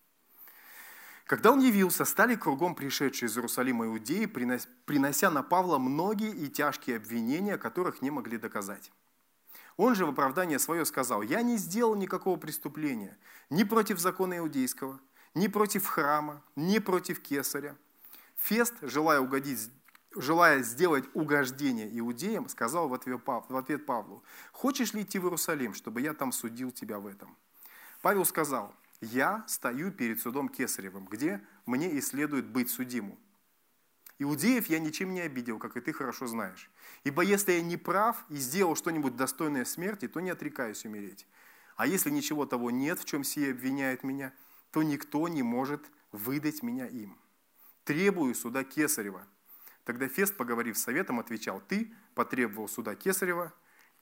когда 1.25 1.53
он 1.53 1.61
явился, 1.61 2.05
стали 2.05 2.35
кругом 2.35 2.75
пришедшие 2.75 3.29
из 3.29 3.37
Иерусалима 3.37 3.87
иудеи, 3.87 4.27
принося 4.27 5.31
на 5.31 5.43
Павла 5.43 5.79
многие 5.79 6.31
и 6.31 6.49
тяжкие 6.49 6.97
обвинения, 6.97 7.57
которых 7.57 8.03
не 8.03 8.11
могли 8.11 8.37
доказать. 8.37 8.93
Он 9.77 9.95
же 9.95 10.05
в 10.05 10.11
оправдание 10.11 10.59
свое 10.59 10.85
сказал, 10.85 11.23
«Я 11.23 11.43
не 11.43 11.57
сделал 11.57 11.97
никакого 11.97 12.37
преступления 12.37 13.17
ни 13.51 13.65
против 13.65 13.99
закона 13.99 14.39
иудейского, 14.39 15.01
ни 15.35 15.49
против 15.49 15.87
храма, 15.87 16.43
ни 16.57 16.79
против 16.79 17.21
кесаря». 17.21 17.77
Фест, 18.37 18.75
желая, 18.83 19.21
угодить, 19.21 19.71
желая 20.15 20.63
сделать 20.63 21.05
угождение 21.15 21.89
иудеям, 21.99 22.49
сказал 22.49 22.89
в 22.89 22.95
ответ, 22.95 23.25
Павлу, 23.87 24.23
«Хочешь 24.53 24.93
ли 24.93 25.03
идти 25.03 25.19
в 25.19 25.25
Иерусалим, 25.25 25.73
чтобы 25.73 26.03
я 26.03 26.13
там 26.13 26.33
судил 26.33 26.71
тебя 26.71 26.99
в 26.99 27.07
этом?» 27.07 27.35
Павел 28.03 28.27
сказал, 28.27 28.75
я 29.01 29.45
стою 29.47 29.91
перед 29.91 30.21
судом 30.21 30.49
Кесаревым, 30.49 31.07
где 31.07 31.41
мне 31.67 31.91
и 31.91 32.01
следует 32.01 32.47
быть 32.47 32.71
судимым. 32.71 33.19
Иудеев 34.19 34.67
я 34.69 34.79
ничем 34.79 35.13
не 35.13 35.21
обидел, 35.21 35.59
как 35.59 35.77
и 35.77 35.81
ты 35.81 35.93
хорошо 35.93 36.27
знаешь. 36.27 36.71
Ибо 37.03 37.23
если 37.23 37.53
я 37.53 37.63
не 37.63 37.77
прав 37.77 38.25
и 38.29 38.37
сделал 38.37 38.77
что-нибудь 38.77 39.17
достойное 39.17 39.65
смерти, 39.65 40.07
то 40.07 40.21
не 40.21 40.31
отрекаюсь 40.31 40.85
умереть. 40.85 41.27
А 41.77 41.87
если 41.87 42.11
ничего 42.11 42.47
того 42.47 42.71
нет, 42.71 43.01
в 43.01 43.05
чем 43.05 43.25
сие 43.25 43.51
обвиняет 43.51 44.05
меня, 44.05 44.33
то 44.71 44.83
никто 44.83 45.27
не 45.29 45.43
может 45.43 45.85
выдать 46.13 46.63
меня 46.63 46.87
им. 46.87 47.19
Требую 47.85 48.35
суда 48.35 48.63
Кесарева. 48.63 49.27
Тогда 49.85 50.09
Фест, 50.09 50.37
поговорив 50.37 50.79
с 50.79 50.83
советом, 50.83 51.19
отвечал, 51.19 51.61
ты 51.61 51.93
потребовал 52.15 52.69
суда 52.69 52.95
Кесарева, 52.95 53.53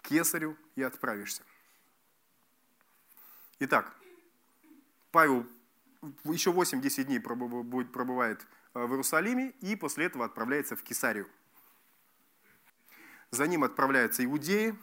Кесарю 0.03 0.57
и 0.77 0.83
отправишься. 0.83 1.43
Итак, 3.59 3.97
Павел 5.13 5.47
еще 6.25 6.51
8-10 6.51 7.05
дней 7.05 7.21
пробывает 7.21 8.47
э, 8.75 8.85
в 8.85 8.91
Иерусалиме 8.91 9.51
и 9.61 9.77
после 9.77 10.07
этого 10.07 10.25
отправляется 10.25 10.75
в 10.75 10.83
Кесарию. 10.83 11.29
За 13.31 13.47
ним 13.47 13.63
отправляются 13.63 14.25
иудеи, 14.25 14.77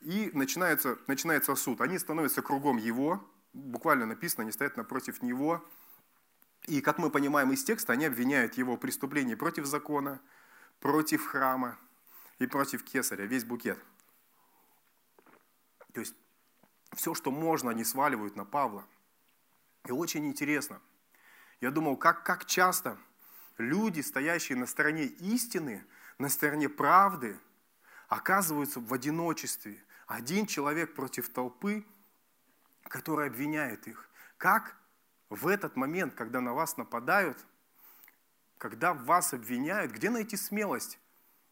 и 0.00 0.30
начинается, 0.32 0.98
начинается 1.06 1.54
суд. 1.56 1.80
Они 1.80 1.98
становятся 1.98 2.40
кругом 2.40 2.76
его, 2.76 3.22
буквально 3.52 4.06
написано, 4.06 4.42
они 4.42 4.52
стоят 4.52 4.76
напротив 4.76 5.22
него. 5.22 5.64
И, 6.66 6.80
как 6.80 6.98
мы 6.98 7.10
понимаем 7.10 7.52
из 7.52 7.64
текста, 7.64 7.92
они 7.92 8.06
обвиняют 8.06 8.54
его 8.54 8.76
в 8.76 8.80
преступлении 8.80 9.34
против 9.34 9.66
закона, 9.66 10.20
против 10.80 11.26
храма 11.26 11.78
и 12.38 12.46
против 12.46 12.84
кесаря, 12.84 13.24
весь 13.26 13.44
букет. 13.44 13.78
То 15.92 16.00
есть 16.00 16.14
все, 16.94 17.14
что 17.14 17.30
можно, 17.30 17.70
они 17.70 17.84
сваливают 17.84 18.36
на 18.36 18.44
Павла– 18.44 18.84
и 19.86 19.92
очень 19.92 20.26
интересно. 20.26 20.80
Я 21.60 21.70
думал, 21.70 21.96
как, 21.96 22.24
как 22.24 22.44
часто 22.44 22.98
люди, 23.58 24.00
стоящие 24.00 24.56
на 24.56 24.66
стороне 24.66 25.04
истины, 25.04 25.84
на 26.18 26.28
стороне 26.28 26.68
правды, 26.68 27.38
оказываются 28.08 28.80
в 28.80 28.92
одиночестве. 28.92 29.82
Один 30.06 30.46
человек 30.46 30.94
против 30.94 31.28
толпы, 31.28 31.84
который 32.84 33.26
обвиняет 33.28 33.86
их. 33.86 34.08
Как 34.36 34.76
в 35.28 35.48
этот 35.48 35.76
момент, 35.76 36.14
когда 36.14 36.40
на 36.40 36.54
вас 36.54 36.76
нападают, 36.76 37.44
когда 38.56 38.94
вас 38.94 39.34
обвиняют, 39.34 39.92
где 39.92 40.10
найти 40.10 40.36
смелость? 40.36 40.98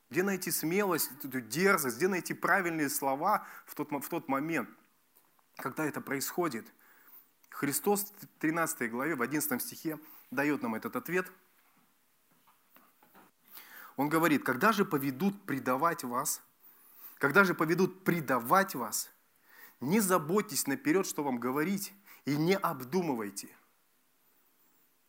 Где 0.08 0.22
найти 0.22 0.50
смелость, 0.50 1.10
дерзость, 1.48 1.96
где 1.96 2.08
найти 2.08 2.32
правильные 2.32 2.88
слова 2.88 3.46
в 3.66 3.74
тот, 3.74 3.90
в 3.90 4.08
тот 4.08 4.28
момент, 4.28 4.68
когда 5.56 5.84
это 5.84 6.00
происходит? 6.00 6.66
Христос 7.50 8.12
в 8.20 8.26
13 8.40 8.90
главе, 8.90 9.14
в 9.14 9.22
11 9.22 9.62
стихе 9.62 9.98
дает 10.30 10.62
нам 10.62 10.74
этот 10.74 10.96
ответ. 10.96 11.30
Он 13.96 14.08
говорит, 14.08 14.44
когда 14.44 14.72
же 14.72 14.84
поведут 14.84 15.42
предавать 15.46 16.04
вас, 16.04 16.42
когда 17.18 17.44
же 17.44 17.54
поведут 17.54 18.04
предавать 18.04 18.74
вас, 18.74 19.10
не 19.80 20.00
заботьтесь 20.00 20.66
наперед, 20.66 21.06
что 21.06 21.22
вам 21.24 21.38
говорить, 21.38 21.94
и 22.26 22.36
не 22.36 22.56
обдумывайте. 22.56 23.48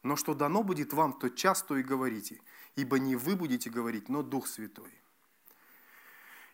Но 0.03 0.15
что 0.15 0.33
дано 0.33 0.63
будет 0.63 0.93
вам 0.93 1.13
то 1.13 1.27
и 1.27 1.83
говорите, 1.83 2.39
ибо 2.75 2.97
не 2.99 3.15
вы 3.15 3.35
будете 3.35 3.69
говорить, 3.69 4.07
но 4.07 4.23
Дух 4.23 4.47
Святой. 4.47 4.93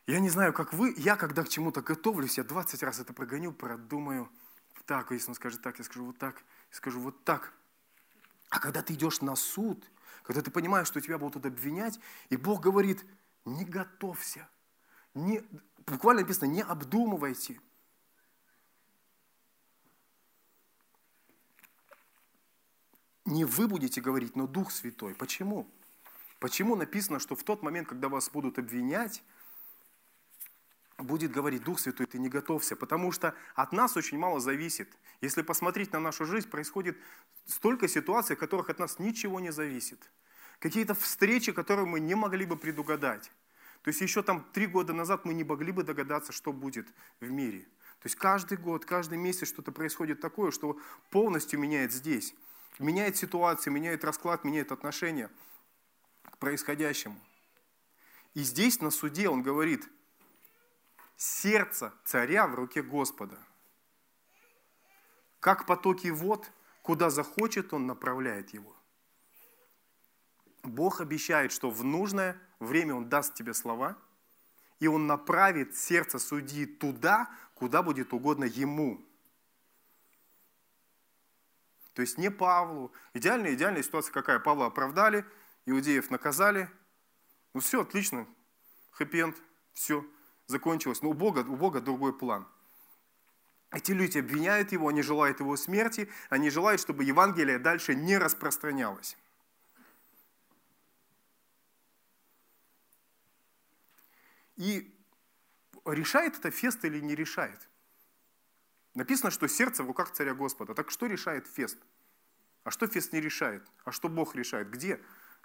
Я 0.08 0.20
не 0.20 0.30
знаю, 0.30 0.54
как 0.54 0.74
вы, 0.74 0.94
я 0.98 1.16
когда 1.16 1.44
к 1.44 1.50
чему-то 1.50 1.82
готовлюсь, 1.82 2.38
я 2.38 2.44
20 2.44 2.82
раз 2.82 3.00
это 3.00 3.14
прогоню, 3.14 3.52
продумаю– 3.52 4.32
так, 4.86 5.12
если 5.12 5.30
он 5.30 5.36
скажет 5.36 5.62
так, 5.62 5.78
я 5.80 5.84
скажу 5.84 6.06
вот 6.06 6.18
так, 6.18 6.44
я 6.72 6.76
скажу 6.76 7.00
вот 7.00 7.24
так. 7.24 7.54
А 8.50 8.60
когда 8.60 8.82
ты 8.82 8.94
идешь 8.94 9.22
на 9.22 9.36
суд, 9.36 9.90
когда 10.24 10.42
ты 10.42 10.52
понимаешь, 10.52 10.88
что 10.88 11.02
тебя 11.02 11.18
будут 11.18 11.46
обвинять, 11.46 12.00
и 12.30 12.38
Бог 12.38 12.62
говорит, 12.62 13.06
не 13.46 13.66
готовься, 13.66 14.48
не, 15.14 15.44
буквально 15.86 16.22
написано, 16.22 16.50
не 16.50 16.62
обдумывайте. 16.62 17.60
Не 23.26 23.46
вы 23.46 23.68
будете 23.68 24.02
говорить, 24.02 24.36
но 24.36 24.48
Дух 24.48 24.72
Святой. 24.72 25.16
Почему? 25.16 25.68
Почему 26.40 26.76
написано, 26.76 27.20
что 27.20 27.36
в 27.36 27.44
тот 27.44 27.64
момент, 27.64 27.88
когда 27.88 28.10
вас 28.10 28.30
будут 28.30 28.60
обвинять, 28.60 29.24
будет 30.98 31.32
говорить, 31.32 31.64
Дух 31.64 31.80
Святой, 31.80 32.06
ты 32.06 32.20
не 32.20 32.30
готовься, 32.30 32.76
потому 32.76 33.12
что 33.12 33.36
от 33.56 33.72
нас 33.72 33.98
очень 33.98 34.18
мало 34.18 34.40
зависит. 34.40 34.90
Если 35.22 35.42
посмотреть 35.42 35.92
на 35.94 36.00
нашу 36.00 36.26
жизнь, 36.26 36.50
происходит 36.50 36.98
столько 37.46 37.88
ситуаций, 37.88 38.36
в 38.36 38.40
которых 38.40 38.70
от 38.70 38.80
нас 38.80 39.00
ничего 39.00 39.40
не 39.40 39.52
зависит. 39.52 40.00
Какие-то 40.60 40.94
встречи, 40.94 41.52
которые 41.52 41.86
мы 41.86 42.00
не 42.00 42.16
могли 42.16 42.46
бы 42.46 42.56
предугадать. 42.56 43.32
То 43.82 43.90
есть 43.90 44.02
еще 44.02 44.24
там 44.24 44.46
три 44.54 44.68
года 44.68 44.94
назад 44.94 45.26
мы 45.26 45.34
не 45.34 45.44
могли 45.44 45.72
бы 45.72 45.84
догадаться, 45.84 46.32
что 46.32 46.54
будет 46.54 46.88
в 47.20 47.30
мире. 47.30 47.62
То 48.00 48.08
есть 48.08 48.16
каждый 48.16 48.58
год, 48.58 48.86
каждый 48.86 49.18
месяц 49.18 49.48
что-то 49.48 49.72
происходит 49.72 50.22
такое, 50.22 50.52
что 50.52 50.80
полностью 51.10 51.60
меняет 51.60 51.92
здесь. 51.92 52.34
Меняет 52.80 53.18
ситуацию, 53.18 53.74
меняет 53.74 54.04
расклад, 54.04 54.44
меняет 54.44 54.72
отношение 54.72 55.30
к 56.24 56.38
происходящему. 56.38 57.20
И 58.34 58.42
здесь 58.42 58.80
на 58.80 58.90
суде 58.90 59.28
он 59.28 59.42
говорит– 59.42 59.90
сердце 61.16 61.94
царя 62.06 62.48
в 62.48 62.56
руке 62.56 62.82
Господа. 62.82 63.38
Как 65.40 65.66
потоки 65.66 66.08
вод, 66.08 66.50
куда 66.82 67.10
захочет, 67.10 67.74
он 67.74 67.86
направляет 67.86 68.54
его. 68.54 68.76
Бог 70.64 71.02
обещает, 71.02 71.52
что 71.52 71.70
в 71.70 71.84
нужное 71.84 72.40
время 72.60 72.96
Он 72.96 73.10
даст 73.10 73.36
тебе 73.36 73.54
слова, 73.54 73.98
и 74.80 74.88
Он 74.88 75.08
направит 75.08 75.76
сердце 75.76 76.20
судьи 76.20 76.66
туда, 76.66 77.30
куда 77.56 77.84
будет 77.84 78.14
угодно 78.14 78.46
Ему. 78.46 79.06
То 81.94 82.02
есть 82.02 82.18
не 82.18 82.32
Павлу. 82.32 82.92
Идеальная, 83.14 83.54
идеальная 83.54 83.84
ситуация 83.84 84.12
какая? 84.12 84.40
Павла 84.40 84.68
оправдали, 84.68 85.26
иудеев 85.66 86.10
наказали. 86.10 86.70
Ну 87.54 87.60
все, 87.60 87.82
отлично. 87.82 88.26
Хэппи 88.92 89.34
все, 89.74 90.06
закончилось. 90.54 91.02
Но 91.02 91.10
у 91.10 91.14
Бога, 91.14 91.40
у 91.40 91.56
Бога 91.56 91.82
другой 91.82 92.18
план. 92.18 92.48
Эти 93.72 93.92
люди 93.92 94.20
обвиняют 94.20 94.72
его, 94.72 94.88
они 94.88 95.02
желают 95.02 95.40
его 95.40 95.58
смерти, 95.58 96.08
они 96.30 96.50
желают, 96.50 96.80
чтобы 96.80 97.04
Евангелие 97.04 97.58
дальше 97.58 97.96
не 97.96 98.18
распространялось. 98.18 99.18
И 104.58 104.96
решает 105.86 106.38
это 106.38 106.52
Фест 106.52 106.86
или 106.86 107.00
не 107.00 107.16
решает? 107.16 107.60
Написано, 108.94 109.32
что 109.32 109.48
сердце 109.48 109.84
в 109.84 109.88
руках 109.88 110.12
царя 110.12 110.36
Господа. 110.36 110.76
Так 110.76 110.92
что 110.92 111.08
решает 111.08 111.48
Фест? 111.48 111.80
А 112.64 112.70
что 112.70 112.86
Фест 112.88 113.12
не 113.12 113.22
решает? 113.22 113.68
А 113.86 113.92
что 113.92 114.08
Бог 114.08 114.36
решает? 114.36 114.70
Где? 114.70 115.02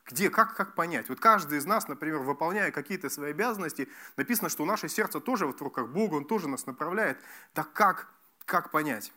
Где? 0.09 0.31
Как, 0.31 0.57
как 0.57 0.75
понять? 0.75 1.09
Вот 1.11 1.21
каждый 1.21 1.59
из 1.59 1.67
нас, 1.67 1.87
например, 1.87 2.21
выполняя 2.21 2.71
какие-то 2.71 3.11
свои 3.11 3.31
обязанности, 3.31 3.89
написано, 4.17 4.49
что 4.49 4.65
наше 4.65 4.89
сердце 4.89 5.21
тоже 5.21 5.47
вот 5.47 5.61
в 5.61 5.63
руках 5.63 5.89
Бога, 5.89 6.15
Он 6.15 6.25
тоже 6.25 6.49
нас 6.49 6.67
направляет. 6.67 7.19
Так 7.53 7.73
как, 7.75 8.09
как 8.47 8.71
понять? 8.71 9.13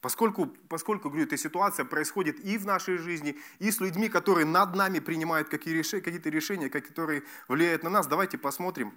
Поскольку, 0.00 0.46
поскольку, 0.46 1.10
говорю, 1.10 1.26
эта 1.26 1.36
ситуация 1.36 1.84
происходит 1.84 2.40
и 2.40 2.56
в 2.56 2.64
нашей 2.64 2.96
жизни, 2.96 3.38
и 3.58 3.70
с 3.70 3.80
людьми, 3.80 4.08
которые 4.08 4.46
над 4.46 4.74
нами 4.74 4.98
принимают 4.98 5.48
какие-то 5.48 6.30
решения, 6.30 6.70
которые 6.70 7.22
влияют 7.48 7.82
на 7.82 7.90
нас, 7.90 8.06
давайте 8.06 8.38
посмотрим, 8.38 8.94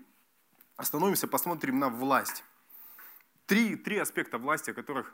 остановимся, 0.78 1.28
посмотрим 1.28 1.80
на 1.80 1.90
власть. 1.90 2.44
Три, 3.48 3.76
три 3.76 3.98
аспекта 3.98 4.38
власти, 4.38 4.72
о 4.72 4.74
которых, 4.74 5.14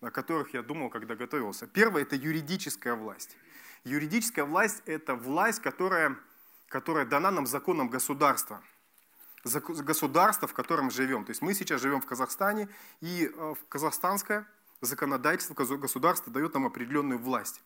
о 0.00 0.10
которых 0.10 0.52
я 0.52 0.62
думал, 0.62 0.90
когда 0.90 1.14
готовился. 1.14 1.66
Первое– 1.66 2.02
это 2.02 2.16
юридическая 2.16 2.94
власть. 2.94 3.36
Юридическая 3.86 4.44
власть– 4.44 4.82
это 4.86 5.14
власть, 5.14 5.62
которая, 5.62 6.16
которая 6.68 7.06
дана 7.06 7.30
нам 7.30 7.46
законом 7.46 7.88
государства. 7.88 8.60
Государство, 9.44 10.48
в 10.48 10.54
котором 10.54 10.90
живем. 10.90 11.24
То 11.24 11.30
есть 11.30 11.40
мы 11.40 11.54
сейчас 11.54 11.80
живем 11.82 12.00
в 12.00 12.06
Казахстане, 12.06 12.68
и 13.00 13.30
э, 13.32 13.54
казахстанское 13.68 14.44
законодательство 14.80 15.54
государства 15.54 16.32
дает 16.32 16.54
нам 16.54 16.66
определенную 16.66 17.20
власть. 17.20 17.62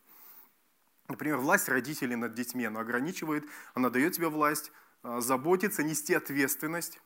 Например, 1.08 1.38
власть 1.38 1.70
родителей 1.70 2.16
над 2.16 2.34
детьми, 2.34 2.66
она 2.66 2.80
ограничивает, 2.80 3.46
она 3.72 3.88
дает 3.88 4.12
тебе 4.12 4.28
власть 4.28 4.72
а, 5.02 5.22
заботиться, 5.22 5.82
нести 5.82 6.12
ответственность. 6.12 7.00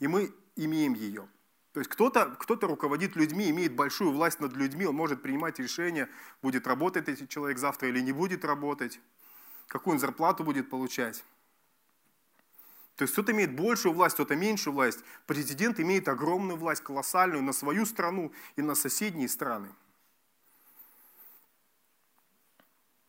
И 0.00 0.08
мы 0.08 0.34
имеем 0.56 0.94
ее. 0.94 1.28
То 1.72 1.80
есть 1.80 1.90
кто-то 1.90 2.26
кто 2.38 2.54
руководит 2.66 3.16
людьми, 3.16 3.48
имеет 3.50 3.74
большую 3.74 4.12
власть 4.12 4.40
над 4.40 4.52
людьми, 4.54 4.84
он 4.84 4.94
может 4.94 5.22
принимать 5.22 5.58
решения, 5.58 6.08
будет 6.42 6.66
работать 6.66 7.08
этот 7.08 7.28
человек 7.28 7.58
завтра 7.58 7.88
или 7.88 8.00
не 8.00 8.12
будет 8.12 8.44
работать, 8.44 9.00
какую 9.68 9.94
он 9.94 10.00
зарплату 10.00 10.44
будет 10.44 10.68
получать. 10.68 11.24
То 12.96 13.04
есть 13.04 13.14
кто-то 13.14 13.32
имеет 13.32 13.56
большую 13.56 13.94
власть, 13.94 14.14
кто-то 14.14 14.36
меньшую 14.36 14.74
власть. 14.74 15.00
Президент 15.26 15.80
имеет 15.80 16.08
огромную 16.08 16.58
власть, 16.58 16.82
колоссальную 16.82 17.42
на 17.42 17.52
свою 17.52 17.86
страну 17.86 18.32
и 18.56 18.62
на 18.62 18.74
соседние 18.74 19.28
страны. 19.28 19.70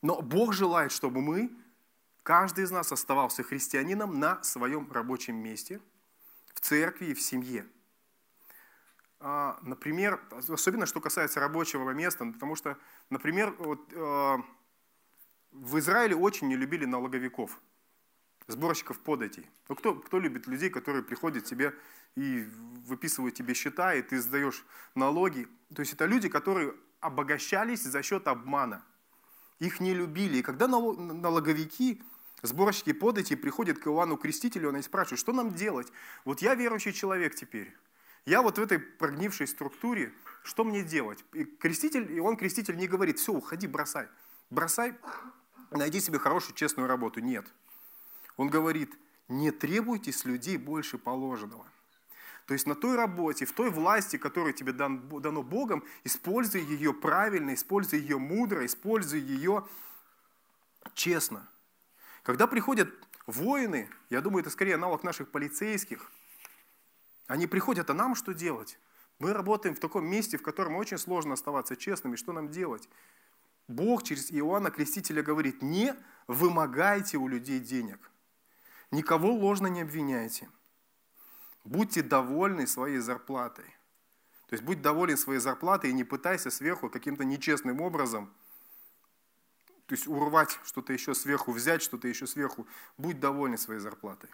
Но 0.01 0.21
Бог 0.21 0.53
желает, 0.53 0.93
чтобы 0.93 1.21
мы, 1.21 1.51
каждый 2.23 2.63
из 2.63 2.71
нас 2.71 2.93
оставался 2.93 3.43
христианином 3.43 4.19
на 4.19 4.41
своем 4.41 4.89
рабочем 4.91 5.35
месте, 5.35 5.81
в 6.53 6.61
церкви 6.61 7.07
и 7.07 7.13
в 7.13 7.21
семье. 7.21 7.65
А, 9.25 9.57
например, 9.61 10.21
особенно 10.49 10.85
что 10.85 10.99
касается 10.99 11.39
рабочего 11.39 11.89
места, 11.91 12.25
потому 12.25 12.55
что, 12.55 12.77
например, 13.09 13.55
вот, 13.57 13.79
э, 13.93 14.37
в 15.51 15.79
Израиле 15.79 16.15
очень 16.15 16.49
не 16.49 16.57
любили 16.57 16.85
налоговиков– 16.85 17.57
сборщиков 18.47 18.99
податей. 18.99 19.49
Ну, 19.69 19.75
кто, 19.75 19.95
кто 19.95 20.19
любит 20.19 20.47
людей, 20.47 20.69
которые 20.69 21.03
приходят 21.03 21.45
тебе 21.45 21.73
и 22.15 22.47
выписывают 22.87 23.35
тебе 23.35 23.53
счета, 23.53 23.93
и 23.93 24.01
ты 24.01 24.19
сдаешь 24.19 24.65
налоги? 24.95 25.47
То 25.73 25.81
есть 25.81 25.93
это 25.93 26.05
люди, 26.05 26.29
которые 26.29 26.73
обогащались 26.99 27.83
за 27.83 28.03
счет 28.03 28.27
обмана. 28.27 28.83
Их 29.59 29.79
не 29.79 29.93
любили. 29.93 30.37
И 30.37 30.41
когда 30.41 30.67
налоговики, 30.67 32.01
сборщики 32.41 32.91
податей 32.93 33.37
приходят 33.37 33.79
к 33.79 33.87
Иоанну 33.87 34.17
Крестителю, 34.17 34.69
он 34.69 34.77
и 34.77 34.81
спрашивает, 34.81 35.19
что 35.19 35.31
нам 35.31 35.53
делать? 35.53 35.91
Вот 36.25 36.41
я 36.41 36.55
верующий 36.55 36.93
человек 36.93 37.35
теперь. 37.35 37.73
Я 38.25 38.41
вот 38.41 38.57
в 38.57 38.61
этой 38.61 38.79
прогнившей 38.79 39.47
структуре, 39.47 40.13
что 40.43 40.63
мне 40.63 40.83
делать? 40.83 41.23
И 41.33 41.43
креститель, 41.43 42.11
и 42.11 42.19
он, 42.19 42.37
креститель, 42.37 42.77
не 42.77 42.87
говорит, 42.87 43.19
все, 43.19 43.33
уходи, 43.33 43.67
бросай. 43.67 44.07
Бросай, 44.49 44.95
найди 45.71 45.99
себе 45.99 46.19
хорошую, 46.19 46.55
честную 46.55 46.87
работу. 46.87 47.19
Нет. 47.19 47.45
Он 48.37 48.49
говорит, 48.49 48.97
не 49.27 49.51
требуйте 49.51 50.11
с 50.11 50.25
людей 50.25 50.57
больше 50.57 50.97
положенного. 50.97 51.65
То 52.45 52.53
есть 52.53 52.67
на 52.67 52.75
той 52.75 52.95
работе, 52.95 53.45
в 53.45 53.53
той 53.53 53.69
власти, 53.69 54.17
которая 54.17 54.53
тебе 54.53 54.73
дано 54.73 55.43
Богом, 55.43 55.83
используй 56.03 56.61
ее 56.61 56.93
правильно, 56.93 57.53
используй 57.53 57.99
ее 57.99 58.17
мудро, 58.17 58.65
используй 58.65 59.21
ее 59.21 59.65
честно. 60.93 61.47
Когда 62.23 62.47
приходят 62.47 62.89
воины, 63.27 63.89
я 64.09 64.21
думаю, 64.21 64.41
это 64.41 64.49
скорее 64.49 64.75
аналог 64.75 65.03
наших 65.03 65.31
полицейских, 65.31 66.11
они 67.27 67.47
приходят, 67.47 67.89
а 67.89 67.93
нам 67.93 68.15
что 68.15 68.33
делать? 68.33 68.79
Мы 69.19 69.33
работаем 69.33 69.75
в 69.75 69.79
таком 69.79 70.05
месте, 70.05 70.37
в 70.37 70.41
котором 70.41 70.75
очень 70.75 70.97
сложно 70.97 71.33
оставаться 71.33 71.75
честными. 71.75 72.15
Что 72.15 72.33
нам 72.33 72.49
делать? 72.49 72.89
Бог 73.67 74.03
через 74.03 74.31
Иоанна 74.31 74.71
Крестителя 74.71 75.23
говорит, 75.23 75.61
не 75.61 75.95
вымогайте 76.27 77.17
у 77.17 77.27
людей 77.27 77.59
денег. 77.59 78.11
Никого 78.91 79.33
ложно 79.33 79.67
не 79.67 79.81
обвиняйте. 79.81 80.49
Будьте 81.63 82.01
довольны 82.01 82.67
своей 82.67 82.97
зарплатой. 82.97 83.65
То 84.47 84.55
есть 84.55 84.63
будь 84.63 84.81
доволен 84.81 85.17
своей 85.17 85.39
зарплатой 85.39 85.89
и 85.89 85.93
не 85.93 86.03
пытайся 86.03 86.51
сверху 86.51 86.89
каким-то 86.89 87.23
нечестным 87.23 87.81
образом, 87.81 88.31
то 89.87 89.95
есть 89.95 90.07
урвать 90.07 90.59
что-то 90.63 90.93
еще 90.93 91.13
сверху, 91.13 91.51
взять 91.51 91.81
что-то 91.81 92.07
еще 92.07 92.27
сверху. 92.27 92.67
Будь 92.97 93.19
доволен 93.19 93.57
своей 93.57 93.79
зарплатой. 93.79 94.29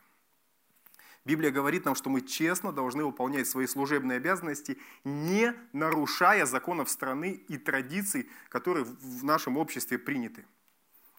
Библия 1.29 1.51
говорит 1.51 1.85
нам, 1.85 1.93
что 1.93 2.09
мы 2.09 2.21
честно 2.21 2.71
должны 2.71 3.05
выполнять 3.05 3.47
свои 3.47 3.67
служебные 3.67 4.15
обязанности, 4.17 4.79
не 5.03 5.53
нарушая 5.73 6.47
законов 6.47 6.89
страны 6.89 7.33
и 7.47 7.59
традиций, 7.59 8.27
которые 8.49 8.83
в 8.83 9.23
нашем 9.23 9.55
обществе 9.57 9.99
приняты, 9.99 10.47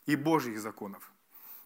и 0.07 0.17
Божьих 0.17 0.59
законов. 0.59 1.13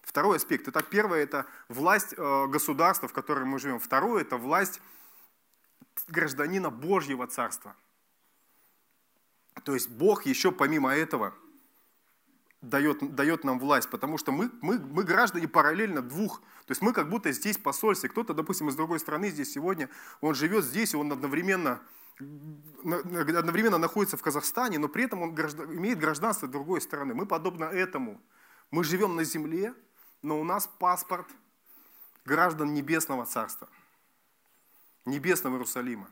Второй 0.03 0.37
аспект. 0.37 0.67
Итак, 0.67 0.91
первое– 0.91 1.23
это 1.23 1.47
власть 1.69 2.13
э, 2.15 2.47
государства, 2.47 3.07
в 3.07 3.13
котором 3.13 3.47
мы 3.47 3.57
живем. 3.57 3.79
Второе– 3.79 4.21
это 4.23 4.37
власть 4.37 4.79
гражданина 6.07 6.69
Божьего 6.69 7.25
Царства. 7.25 7.75
То 9.63 9.73
есть 9.73 9.89
Бог 9.89 10.27
еще 10.27 10.51
помимо 10.51 10.93
этого 10.93 11.33
дает, 12.61 13.15
дает 13.15 13.43
нам 13.43 13.59
власть, 13.59 13.89
потому 13.89 14.17
что 14.17 14.31
мы, 14.31 14.51
мы, 14.61 14.79
мы 14.79 15.03
граждане 15.03 15.47
параллельно 15.47 16.01
двух. 16.01 16.39
То 16.65 16.71
есть 16.71 16.81
мы 16.81 16.93
как 16.93 17.09
будто 17.09 17.31
здесь 17.31 17.57
посольстве. 17.57 18.09
Кто-то, 18.09 18.33
допустим, 18.33 18.69
из 18.69 18.75
другой 18.75 18.99
страны 18.99 19.29
здесь 19.29 19.51
сегодня, 19.51 19.89
он 20.21 20.35
живет 20.35 20.65
здесь, 20.65 20.93
и 20.93 20.97
он 20.97 21.11
одновременно, 21.11 21.81
одновременно 22.83 23.77
находится 23.77 24.17
в 24.17 24.21
Казахстане, 24.21 24.79
но 24.79 24.87
при 24.87 25.03
этом 25.03 25.21
он 25.21 25.35
граждан, 25.35 25.71
имеет 25.73 25.99
гражданство 25.99 26.47
другой 26.47 26.81
страны. 26.81 27.13
Мы 27.13 27.25
подобно 27.25 27.65
этому. 27.65 28.19
Мы 28.71 28.83
живем 28.83 29.15
на 29.15 29.23
земле, 29.23 29.73
но 30.21 30.39
у 30.39 30.43
нас 30.43 30.67
паспорт 30.79 31.27
граждан 32.25 32.73
Небесного 32.73 33.25
Царства, 33.25 33.69
Небесного 35.05 35.55
Иерусалима. 35.55 36.09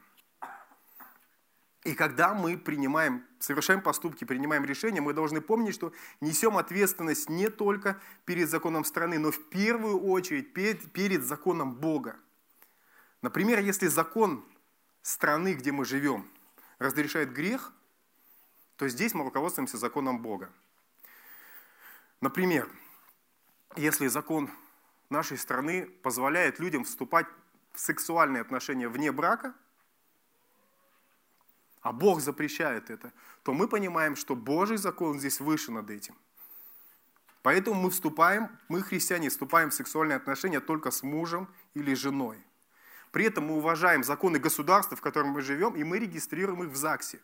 И 1.84 1.96
когда 1.96 2.34
мы 2.34 2.58
принимаем, 2.58 3.26
совершаем 3.40 3.82
поступки, 3.82 4.24
принимаем 4.24 4.64
решения, 4.64 5.02
мы 5.02 5.14
должны 5.14 5.42
помнить, 5.42 5.76
что 5.76 5.92
несем 6.22 6.58
ответственность 6.58 7.30
не 7.30 7.50
только 7.50 8.00
перед 8.24 8.50
законом 8.50 8.86
страны, 8.86 9.20
но 9.20 9.32
в 9.32 9.50
первую 9.50 10.00
очередь 10.00 10.54
перед, 10.54 10.92
перед 10.94 11.24
законом 11.24 11.76
Бога. 11.76 12.16
Например, 13.22 13.60
если 13.60 13.88
закон 13.88 14.46
страны, 15.02 15.54
где 15.56 15.74
мы 15.74 15.84
живем, 15.84 16.30
разрешает 16.80 17.34
грех, 17.34 17.74
то 18.78 18.88
здесь 18.88 19.14
мы 19.14 19.26
руководствуемся 19.26 19.78
законом 19.78 20.22
Бога. 20.22 20.50
Например, 22.22 22.70
если 23.76 24.08
закон 24.08 24.50
нашей 25.10 25.38
страны 25.38 25.86
позволяет 26.02 26.60
людям 26.60 26.86
вступать 26.86 27.28
в 27.74 27.80
сексуальные 27.80 28.42
отношения 28.42 28.88
вне 28.88 29.12
брака, 29.12 29.54
а 31.84 31.92
Бог 31.92 32.22
запрещает 32.22 32.90
это, 32.90 33.12
то 33.44 33.54
мы 33.54 33.68
понимаем, 33.68 34.16
что 34.16 34.36
Божий 34.36 34.78
закон 34.78 35.20
здесь 35.20 35.40
выше 35.40 35.72
над 35.72 35.90
этим. 35.90 36.16
Поэтому 37.42 37.80
мы 37.80 37.92
вступаем, 37.92 38.50
мы, 38.70 38.82
христиане, 38.82 39.30
вступаем 39.30 39.70
в 39.70 39.74
сексуальные 39.74 40.16
отношения 40.16 40.62
только 40.62 40.92
с 40.92 41.04
мужем 41.04 41.54
или 41.74 41.94
женой. 41.94 42.42
При 43.12 43.26
этом 43.26 43.48
мы 43.48 43.58
уважаем 43.58 44.04
законы 44.04 44.40
государства, 44.40 44.96
в 44.96 45.02
котором 45.02 45.30
мы 45.30 45.42
живем, 45.42 45.76
и 45.76 45.84
мы 45.84 46.00
регистрируем 46.00 46.64
их 46.64 46.70
в 46.70 46.76
ЗАГСе. 46.76 47.20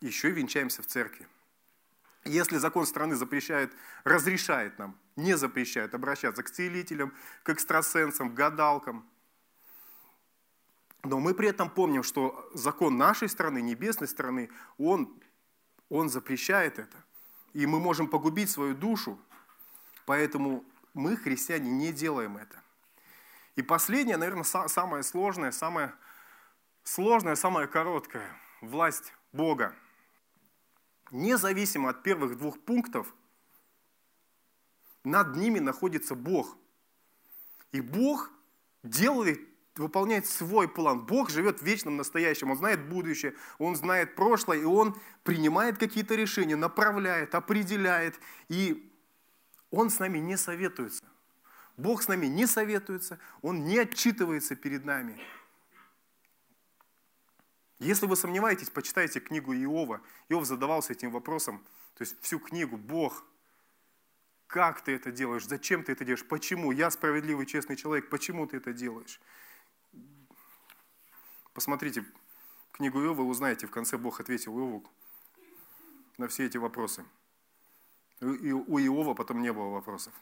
Еще 0.00 0.28
и 0.30 0.32
венчаемся 0.32 0.82
в 0.82 0.86
церкви. 0.86 1.28
Если 2.24 2.58
закон 2.58 2.86
страны 2.86 3.14
запрещает, 3.14 3.72
разрешает 4.02 4.78
нам, 4.78 4.98
не 5.14 5.36
запрещает 5.36 5.94
обращаться 5.94 6.42
к 6.42 6.50
целителям, 6.50 7.14
к 7.44 7.50
экстрасенсам, 7.50 8.30
к 8.30 8.34
гадалкам, 8.34 9.08
но 11.04 11.18
мы 11.20 11.34
при 11.34 11.48
этом 11.48 11.70
помним, 11.70 12.02
что 12.02 12.50
закон 12.54 12.96
нашей 12.96 13.28
страны, 13.28 13.62
небесной 13.62 14.08
страны, 14.08 14.50
он, 14.78 15.20
он 15.88 16.08
запрещает 16.08 16.78
это. 16.78 16.96
И 17.52 17.66
мы 17.66 17.80
можем 17.80 18.08
погубить 18.08 18.50
свою 18.50 18.74
душу. 18.74 19.18
Поэтому 20.06 20.64
мы, 20.94 21.16
христиане, 21.16 21.70
не 21.70 21.92
делаем 21.92 22.36
это. 22.36 22.62
И 23.56 23.62
последнее, 23.62 24.16
наверное, 24.16 24.44
самое 24.44 25.02
сложное, 25.02 25.50
самое 25.50 25.94
сложное, 26.84 27.34
самое 27.34 27.66
короткое– 27.66 28.30
власть 28.60 29.12
Бога– 29.32 29.74
независимо 31.10 31.90
от 31.90 32.02
первых 32.02 32.36
двух 32.36 32.58
пунктов, 32.60 33.14
над 35.04 35.36
ними 35.36 35.58
находится 35.58 36.14
Бог. 36.14 36.56
И 37.72 37.80
Бог 37.80 38.30
делает, 38.82 39.40
выполняет 39.78 40.26
свой 40.26 40.68
план. 40.68 41.06
Бог 41.06 41.30
живет 41.30 41.60
в 41.60 41.62
вечном 41.62 41.96
настоящем. 41.96 42.50
Он 42.50 42.56
знает 42.56 42.88
будущее, 42.88 43.34
Он 43.58 43.76
знает 43.76 44.14
прошлое, 44.14 44.58
и 44.58 44.64
Он 44.64 44.96
принимает 45.24 45.78
какие-то 45.78 46.14
решения, 46.14 46.56
направляет, 46.56 47.34
определяет. 47.34 48.18
И 48.48 48.92
Он 49.70 49.90
с 49.90 49.98
нами 49.98 50.18
не 50.18 50.36
советуется. 50.36 51.04
Бог 51.76 52.02
с 52.02 52.08
нами 52.08 52.26
не 52.26 52.46
советуется, 52.46 53.18
Он 53.40 53.64
не 53.64 53.78
отчитывается 53.78 54.56
перед 54.56 54.84
нами. 54.84 55.20
Если 57.78 58.06
вы 58.06 58.16
сомневаетесь, 58.16 58.70
почитайте 58.70 59.20
книгу 59.20 59.54
Иова. 59.54 60.00
Иов 60.28 60.44
задавался 60.44 60.92
этим 60.92 61.12
вопросом, 61.12 61.64
то 61.94 62.02
есть 62.02 62.20
всю 62.20 62.40
книгу, 62.40 62.76
Бог, 62.76 63.24
как 64.48 64.82
ты 64.82 64.92
это 64.92 65.12
делаешь, 65.12 65.46
зачем 65.46 65.84
ты 65.84 65.92
это 65.92 66.04
делаешь, 66.04 66.26
почему, 66.26 66.72
я 66.72 66.90
справедливый, 66.90 67.46
честный 67.46 67.76
человек, 67.76 68.08
почему 68.08 68.46
ты 68.46 68.56
это 68.56 68.72
делаешь. 68.72 69.20
Посмотрите 71.58 72.04
книгу 72.70 73.02
Иова, 73.02 73.22
узнаете, 73.22 73.66
в 73.66 73.72
конце 73.72 73.98
Бог 73.98 74.20
ответил 74.20 74.56
Иову 74.56 74.84
на 76.16 76.28
все 76.28 76.46
эти 76.46 76.56
вопросы. 76.56 77.04
И 78.20 78.52
у 78.52 78.78
Иова 78.78 79.14
потом 79.14 79.42
не 79.42 79.52
было 79.52 79.70
вопросов. 79.70 80.12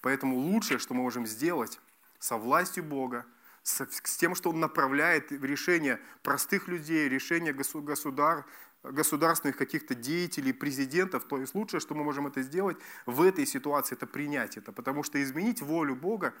Поэтому 0.00 0.38
лучшее, 0.38 0.78
что 0.78 0.94
мы 0.94 1.02
можем 1.02 1.26
сделать 1.26 1.78
со 2.18 2.38
властью 2.38 2.84
Бога, 2.84 3.26
с, 3.62 3.86
с 3.90 4.16
тем, 4.16 4.34
что 4.34 4.48
он 4.48 4.60
направляет 4.60 5.30
в 5.30 5.44
решение 5.44 6.00
простых 6.22 6.66
людей, 6.66 7.10
решение 7.10 7.52
государ, 7.52 8.46
государственных 8.82 9.58
каких-то 9.58 9.94
деятелей, 9.94 10.54
президентов, 10.54 11.24
то 11.24 11.36
есть 11.36 11.54
лучшее, 11.54 11.80
что 11.80 11.94
мы 11.94 12.04
можем 12.04 12.26
это 12.26 12.40
сделать 12.40 12.78
в 13.04 13.20
этой 13.20 13.44
ситуации, 13.44 13.96
это 13.96 14.06
принять 14.06 14.56
это, 14.56 14.72
потому 14.72 15.02
что 15.02 15.22
изменить 15.22 15.60
волю 15.60 15.94
Бога 15.94 16.32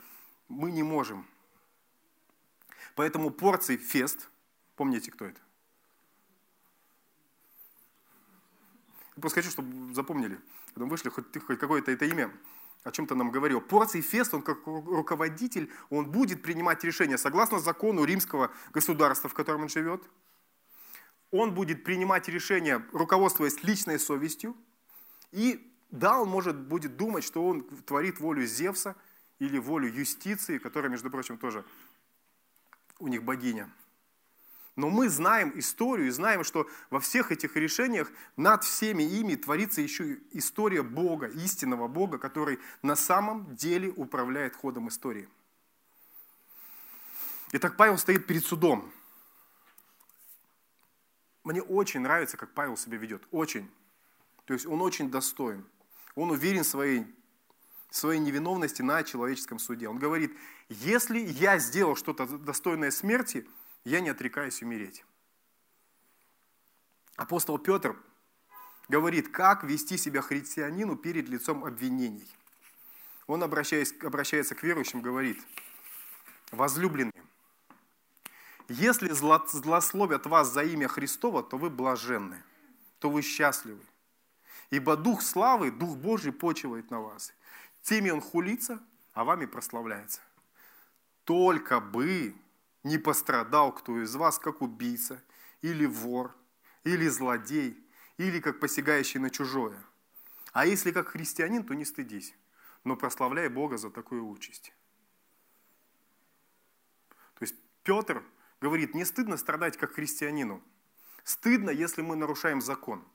мы 0.48 0.70
не 0.70 0.82
можем. 0.82 1.26
Поэтому 2.94 3.30
порций 3.30 3.76
фест, 3.76 4.30
помните, 4.76 5.10
кто 5.10 5.26
это? 5.26 5.40
Я 9.16 9.20
просто 9.20 9.40
хочу, 9.40 9.50
чтобы 9.50 9.94
запомнили, 9.94 10.40
потом 10.74 10.88
вышли 10.88 11.10
хоть, 11.10 11.26
хоть 11.44 11.58
какое-то 11.58 11.90
это 11.90 12.04
имя 12.06 12.32
о 12.84 12.90
чем-то 12.90 13.14
нам 13.14 13.30
говорил. 13.30 13.60
Порций 13.60 14.00
Фест, 14.00 14.32
он 14.34 14.42
как 14.42 14.66
руководитель, 14.66 15.70
он 15.90 16.10
будет 16.10 16.42
принимать 16.42 16.82
решения 16.84 17.18
согласно 17.18 17.58
закону 17.58 18.04
римского 18.04 18.50
государства, 18.72 19.28
в 19.28 19.34
котором 19.34 19.62
он 19.62 19.68
живет. 19.68 20.02
Он 21.30 21.54
будет 21.54 21.84
принимать 21.84 22.28
решения, 22.28 22.84
руководствуясь 22.92 23.62
личной 23.62 23.98
совестью. 23.98 24.56
И 25.30 25.70
да, 25.90 26.20
он 26.20 26.28
может 26.28 26.56
будет 26.56 26.96
думать, 26.96 27.24
что 27.24 27.46
он 27.46 27.62
творит 27.62 28.18
волю 28.18 28.46
Зевса 28.46 28.96
или 29.38 29.58
волю 29.58 29.92
юстиции, 29.92 30.58
которая, 30.58 30.90
между 30.90 31.10
прочим, 31.10 31.38
тоже 31.38 31.64
у 33.00 33.08
них 33.08 33.22
богиня. 33.22 33.70
Но 34.76 34.88
мы 34.88 35.08
знаем 35.08 35.52
историю 35.58 36.08
и 36.08 36.10
знаем, 36.10 36.44
что 36.44 36.68
во 36.88 37.00
всех 37.00 37.32
этих 37.32 37.56
решениях 37.56 38.10
над 38.36 38.64
всеми 38.64 39.02
ими 39.02 39.34
творится 39.34 39.80
еще 39.80 40.18
история 40.30 40.82
Бога, 40.82 41.26
истинного 41.26 41.88
Бога, 41.88 42.18
который 42.18 42.58
на 42.82 42.96
самом 42.96 43.54
деле 43.56 43.90
управляет 43.90 44.56
ходом 44.56 44.88
истории. 44.88 45.28
Итак, 47.52 47.76
Павел 47.76 47.98
стоит 47.98 48.26
перед 48.26 48.44
судом. 48.44 48.90
Мне 51.42 51.62
очень 51.62 52.00
нравится, 52.00 52.36
как 52.36 52.54
Павел 52.54 52.76
себя 52.76 52.96
ведет. 52.96 53.26
Очень. 53.32 53.68
То 54.44 54.54
есть 54.54 54.66
он 54.66 54.80
очень 54.82 55.10
достоин. 55.10 55.66
Он 56.14 56.30
уверен 56.30 56.62
в 56.62 56.66
своей, 56.66 57.06
своей 57.90 58.20
невиновности 58.20 58.82
на 58.82 59.02
человеческом 59.02 59.58
суде. 59.58 59.88
Он 59.88 59.98
говорит, 59.98 60.36
если 60.68 61.18
я 61.18 61.58
сделал 61.58 61.96
что-то 61.96 62.26
достойное 62.26 62.90
смерти– 62.90 63.46
я 63.84 64.00
не 64.00 64.10
отрекаюсь 64.10 64.62
умереть. 64.62 65.04
Апостол 67.16 67.58
Петр 67.58 67.96
говорит, 68.88 69.28
как 69.28 69.64
вести 69.64 69.96
себя 69.96 70.22
христианину 70.22 70.96
перед 70.96 71.28
лицом 71.28 71.64
обвинений. 71.64 72.28
Он, 73.26 73.42
обращаясь, 73.42 73.94
обращается 74.02 74.54
к 74.54 74.62
верующим, 74.62 75.00
говорит, 75.00 75.38
возлюбленные, 76.50 77.12
если 78.68 79.08
злословят 79.08 80.26
вас 80.26 80.52
за 80.52 80.62
имя 80.62 80.88
Христова, 80.88 81.42
то 81.42 81.58
вы 81.58 81.70
блаженны, 81.70 82.42
то 82.98 83.10
вы 83.10 83.22
счастливы. 83.22 83.80
Ибо 84.70 84.96
Дух 84.96 85.22
славы, 85.22 85.70
Дух 85.72 85.96
Божий 85.96 86.32
почивает 86.32 86.90
на 86.90 87.00
вас. 87.00 87.32
Теми 87.82 88.10
Он 88.10 88.20
хулится, 88.20 88.82
а 89.12 89.24
вами 89.24 89.46
прославляется. 89.46 90.20
Только 91.24 91.80
бы 91.80 92.34
не 92.82 92.98
пострадал 92.98 93.74
кто 93.74 94.02
из 94.02 94.14
вас, 94.14 94.38
как 94.38 94.62
убийца, 94.62 95.22
или 95.62 95.86
вор, 95.86 96.34
или 96.84 97.08
злодей, 97.08 97.86
или 98.16 98.40
как 98.40 98.60
посягающий 98.60 99.20
на 99.20 99.30
чужое. 99.30 99.78
А 100.52 100.66
если 100.66 100.90
как 100.90 101.08
христианин, 101.08 101.64
то 101.64 101.74
не 101.74 101.84
стыдись, 101.84 102.34
но 102.84 102.96
прославляй 102.96 103.48
Бога 103.48 103.76
за 103.76 103.90
такую 103.90 104.26
участь. 104.26 104.72
То 107.34 107.42
есть 107.42 107.54
Петр 107.84 108.22
говорит, 108.60 108.94
не 108.94 109.04
стыдно 109.04 109.36
страдать 109.36 109.76
как 109.76 109.92
христианину. 109.92 110.62
Стыдно, 111.24 111.70
если 111.70 112.02
мы 112.02 112.16
нарушаем 112.16 112.60
закон. 112.60 113.06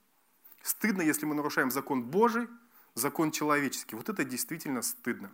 Стыдно, 0.61 1.01
если 1.01 1.25
мы 1.25 1.35
нарушаем 1.35 1.69
закон 1.69 2.03
Божий, 2.03 2.47
закон 2.95 3.31
человеческий. 3.31 3.95
Вот 3.95 4.09
это 4.09 4.23
действительно 4.23 4.81
стыдно. 4.81 5.31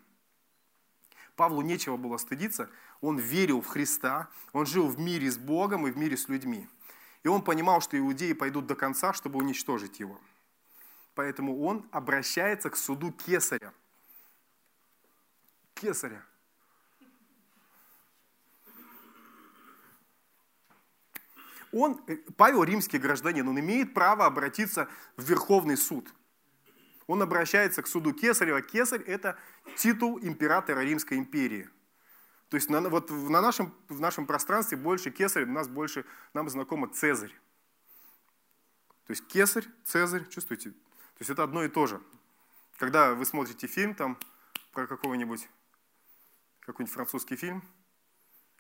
Павлу 1.36 1.62
нечего 1.62 1.96
было 1.96 2.18
стыдиться, 2.18 2.70
он 3.00 3.18
верил 3.18 3.62
в 3.62 3.68
Христа, 3.68 4.30
он 4.52 4.66
жил 4.66 4.88
в 4.88 5.00
мире 5.00 5.32
с 5.32 5.38
Богом 5.38 5.88
и 5.88 5.92
в 5.92 5.98
мире 5.98 6.18
с 6.18 6.28
людьми. 6.28 6.68
И 7.24 7.28
он 7.28 7.44
понимал, 7.44 7.82
что 7.82 7.98
иудеи 7.98 8.34
пойдут 8.34 8.66
до 8.66 8.76
конца, 8.76 9.14
чтобы 9.14 9.40
уничтожить 9.40 10.00
его. 10.00 10.20
Поэтому 11.16 11.64
он 11.64 11.88
обращается 11.92 12.70
к 12.70 12.76
суду 12.76 13.12
Кесаря. 13.12 13.74
Кесаря. 15.76 16.26
Он, 21.72 22.02
э, 22.08 22.18
Павел 22.36 22.64
римский 22.64 22.98
гражданин, 22.98 23.48
он 23.48 23.58
имеет 23.60 23.94
право 23.94 24.26
обратиться 24.26 24.90
в 25.16 25.24
Верховный 25.24 25.78
суд– 25.78 26.14
он 27.12 27.22
обращается 27.22 27.82
к 27.82 27.88
суду 27.88 28.14
Кесарева. 28.14 28.62
Кесарь– 28.62 29.02
это 29.06 29.38
титул 29.76 30.18
императора 30.22 30.80
Римской 30.80 31.18
империи. 31.18 31.70
То 32.48 32.56
есть 32.56 32.70
на, 32.70 32.80
вот 32.88 33.10
на 33.10 33.42
нашем, 33.42 33.74
в 33.90 34.00
нашем 34.00 34.26
пространстве 34.26 34.78
больше 34.78 35.12
Кесарь, 35.12 35.44
у 35.44 35.52
нас 35.52 35.68
больше, 35.68 36.06
нам 36.34 36.50
знакомо 36.50 36.88
Цезарь. 36.88 37.34
То 39.08 39.12
есть 39.12 39.28
Кесарь, 39.28 39.66
Цезарь, 39.84 40.26
чувствуете? 40.30 40.72
То 40.72 41.20
есть 41.20 41.30
это 41.30 41.44
одно 41.44 41.66
и 41.66 41.68
то 41.68 41.86
же. 41.86 42.02
Когда 42.78 43.14
вы 43.14 43.26
смотрите 43.26 43.68
фильм 43.68 43.94
там 43.94 44.18
про 44.72 44.88
какого-нибудь, 44.88 45.50
какой-нибудь 46.62 46.94
французский 46.94 47.36
фильм– 47.36 47.62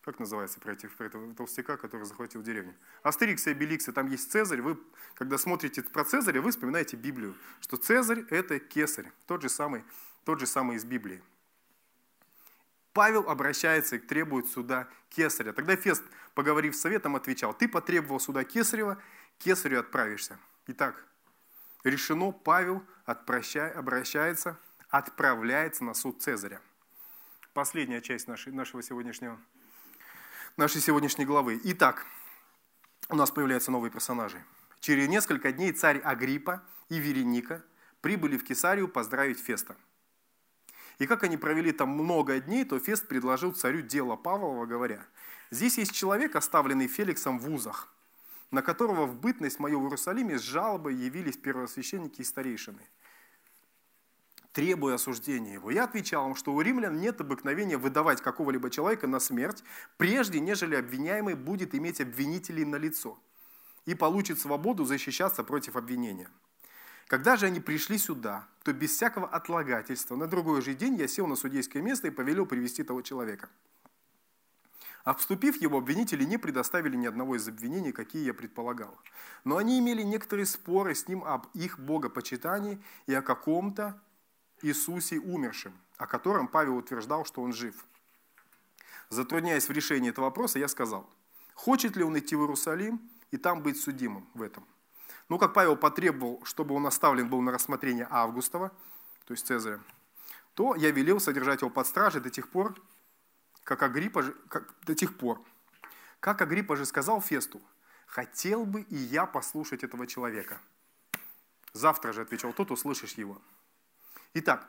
как 0.04 0.20
называется 0.20 0.60
про, 0.60 0.74
этого 0.74 1.34
толстяка, 1.36 1.78
который 1.78 2.06
захватил 2.06 2.42
деревню? 2.42 2.76
Астерикс 3.04 3.46
и 3.48 3.52
Обеликс, 3.52 3.86
там 3.86 4.08
есть 4.08 4.32
Цезарь. 4.32 4.62
Вы, 4.62 4.80
когда 5.14 5.38
смотрите 5.38 5.84
про 5.84 6.04
Цезаря, 6.04 6.42
вы 6.42 6.52
вспоминаете 6.52 6.98
Библию, 6.98 7.36
что 7.60 7.78
Цезарь– 7.78 8.26
это 8.30 8.60
кесарь, 8.60 9.12
тот 9.28 9.44
же 9.44 9.50
самый, 9.50 9.84
тот 10.26 10.40
же 10.40 10.48
самый 10.48 10.78
из 10.78 10.86
Библии. 10.86 11.22
Павел 12.94 13.30
обращается 13.30 13.98
и 13.98 14.00
требует 14.00 14.48
суда 14.48 14.88
кесаря. 15.10 15.54
Тогда 15.54 15.76
Фест, 15.76 16.04
поговорив 16.34 16.76
с 16.76 16.82
советом, 16.82 17.16
отвечал, 17.16 17.54
ты 17.54 17.70
потребовал 17.70 18.20
суда 18.20 18.44
кесарева, 18.44 19.02
кесарю 19.38 19.80
отправишься. 19.80 20.40
Итак, 20.68 21.06
решено, 21.84 22.32
Павел 22.32 22.84
обращается, 23.06 24.58
отправляется 24.90 25.84
на 25.84 25.94
суд 25.94 26.22
Цезаря. 26.22 26.60
Последняя 27.54 28.02
часть 28.02 28.28
нашей, 28.28 28.52
нашего 28.52 28.82
сегодняшнего, 28.82 29.40
нашей 30.58 30.82
сегодняшней 30.82 31.26
главы. 31.26 31.60
Итак, 31.64 32.06
у 33.10 33.16
нас 33.16 33.32
появляются 33.32 33.72
новые 33.72 33.92
персонажи. 33.92 34.44
Через 34.80 35.08
несколько 35.08 35.52
дней 35.52 35.72
царь 35.72 36.00
Агриппа 36.00 36.64
и 36.90 37.00
Вереника 37.00 37.64
прибыли 38.02 38.38
в 38.38 38.44
Кесарию 38.44 38.88
поздравить 38.88 39.40
Феста. 39.40 39.76
И 41.00 41.08
как 41.08 41.24
они 41.24 41.38
провели 41.38 41.72
там 41.72 41.90
много 41.90 42.40
дней, 42.40 42.66
то 42.66 42.80
Фест 42.80 43.08
предложил 43.08 43.54
царю 43.54 43.82
дело 43.82 44.16
Павлова, 44.16 44.66
говоря, 44.66 45.06
«Здесь 45.50 45.78
есть 45.78 45.94
человек, 45.94 46.36
оставленный 46.36 46.88
Феликсом 46.88 47.40
в 47.40 47.50
узах, 47.50 47.94
на 48.52 48.62
которого 48.62 49.06
в 49.06 49.16
бытность 49.16 49.60
мою 49.60 49.80
в 49.80 49.84
Иерусалиме 49.86 50.38
с 50.38 50.42
жалобой 50.42 50.96
явились 50.96 51.38
первосвященники 51.38 52.22
и 52.22 52.26
старейшины, 52.26 52.82
требуя 54.54 54.96
осуждения 54.96 55.54
его. 55.54 55.72
Я 55.72 55.86
отвечал 55.86 56.30
им, 56.30 56.36
что 56.36 56.54
у 56.54 56.62
римлян 56.62 57.00
нет 57.00 57.22
обыкновения 57.22 57.78
выдавать 57.78 58.22
какого-либо 58.22 58.70
человека 58.70 59.08
на 59.08 59.20
смерть, 59.20 59.64
прежде 59.98 60.40
нежели 60.40 60.76
обвиняемый 60.76 61.36
будет 61.36 61.76
иметь 61.76 62.02
обвинителей 62.02 62.66
на 62.66 62.76
лицо 62.76 63.18
и 63.86 63.96
получит 63.96 64.40
свободу 64.40 64.86
защищаться 64.86 65.44
против 65.44 65.76
обвинения. 65.76 66.30
Когда 67.08 67.36
же 67.36 67.48
они 67.48 67.60
пришли 67.60 67.98
сюда, 67.98 68.48
то 68.64 68.72
без 68.74 68.92
всякого 68.92 69.28
отлагательства 69.28 70.16
на 70.16 70.28
другой 70.28 70.62
же 70.62 70.76
день 70.76 70.96
я 70.96 71.08
сел 71.08 71.28
на 71.28 71.36
судейское 71.36 71.82
место 71.82 72.08
и 72.08 72.12
повелел 72.12 72.46
привести 72.46 72.84
того 72.84 73.02
человека– 73.02 73.50
Обступив 75.04 75.60
его, 75.60 75.80
обвинители 75.80 76.24
не 76.24 76.38
предоставили 76.38 76.96
ни 76.96 77.08
одного 77.08 77.36
из 77.36 77.48
обвинений, 77.48 77.92
какие 77.92 78.24
я 78.24 78.34
предполагал. 78.34 79.00
Но 79.44 79.58
они 79.58 79.80
имели 79.80 80.04
некоторые 80.04 80.46
споры 80.46 80.94
с 80.94 81.08
ним 81.08 81.24
об 81.24 81.48
их 81.54 81.80
богопочитании 81.80 82.80
и 83.08 83.14
о 83.14 83.22
каком-то 83.22 84.00
Иисусе 84.64 85.20
умершем, 85.20 85.74
о 85.98 86.08
котором 86.08 86.48
Павел 86.48 86.78
утверждал, 86.78 87.26
что 87.26 87.42
он 87.42 87.54
жив. 87.54 87.86
Затрудняясь 89.10 89.68
в 89.68 89.72
решении 89.72 90.10
этого 90.10 90.26
вопроса, 90.26 90.60
я 90.60 90.68
сказал, 90.68 91.10
хочет 91.54 91.96
ли 91.96 92.04
он 92.04 92.18
идти 92.18 92.36
в 92.36 92.42
Иерусалим 92.42 93.02
и 93.32 93.38
там 93.38 93.62
быть 93.62 93.80
судимым 93.80 94.28
в 94.34 94.42
этом. 94.42 94.66
Ну, 95.30 95.38
как 95.38 95.54
Павел 95.54 95.76
потребовал, 95.76 96.44
чтобы 96.44 96.76
он 96.76 96.86
оставлен 96.86 97.30
был 97.30 97.42
на 97.42 97.52
рассмотрение 97.52 98.08
Августова, 98.10 98.70
то 99.26 99.34
есть 99.34 99.46
Цезаря, 99.46 99.80
то 100.56 100.76
я 100.76 100.92
велел 100.92 101.20
содержать 101.20 101.62
его 101.62 101.70
под 101.70 101.88
стражей 101.88 102.22
до 102.22 102.30
тех 102.30 102.50
пор, 102.50 102.76
как 103.64 103.84
Агриппа 103.84 104.24
как, 104.50 104.74
до 104.84 104.96
тех 104.96 105.18
пор. 105.18 105.42
Как 106.20 106.42
Агриппа 106.42 106.76
же 106.76 106.86
сказал 106.86 107.22
Фесту, 107.22 107.62
хотел 108.06 108.66
бы 108.66 108.82
и 108.82 108.96
я 108.96 109.26
послушать 109.26 109.84
этого 109.84 110.06
человека. 110.06 110.60
Завтра 111.74 112.12
же, 112.12 112.22
отвечал 112.22 112.54
тот, 112.54 112.72
услышишь 112.72 113.14
его. 113.14 113.42
Итак, 114.34 114.68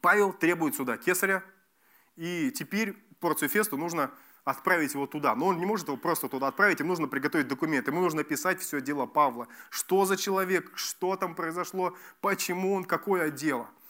Павел 0.00 0.32
требует 0.32 0.74
суда 0.74 0.96
кесаря, 0.96 1.44
и 2.16 2.50
теперь 2.50 2.94
порцию 3.20 3.48
Фесту 3.48 3.76
нужно 3.76 4.10
отправить 4.44 4.94
его 4.94 5.06
туда. 5.06 5.34
Но 5.34 5.46
он 5.46 5.58
не 5.58 5.66
может 5.66 5.88
его 5.88 5.96
просто 5.96 6.28
туда 6.28 6.48
отправить, 6.48 6.80
им 6.80 6.88
нужно 6.88 7.06
приготовить 7.08 7.48
документы, 7.48 7.90
ему 7.90 8.00
нужно 8.00 8.24
писать 8.24 8.60
все 8.60 8.80
дело 8.80 9.06
Павла. 9.06 9.46
Что 9.68 10.04
за 10.04 10.16
человек, 10.16 10.72
что 10.74 11.16
там 11.16 11.34
произошло, 11.34 11.96
почему 12.20 12.74
он, 12.74 12.84
какое 12.84 13.30
дело– 13.30 13.68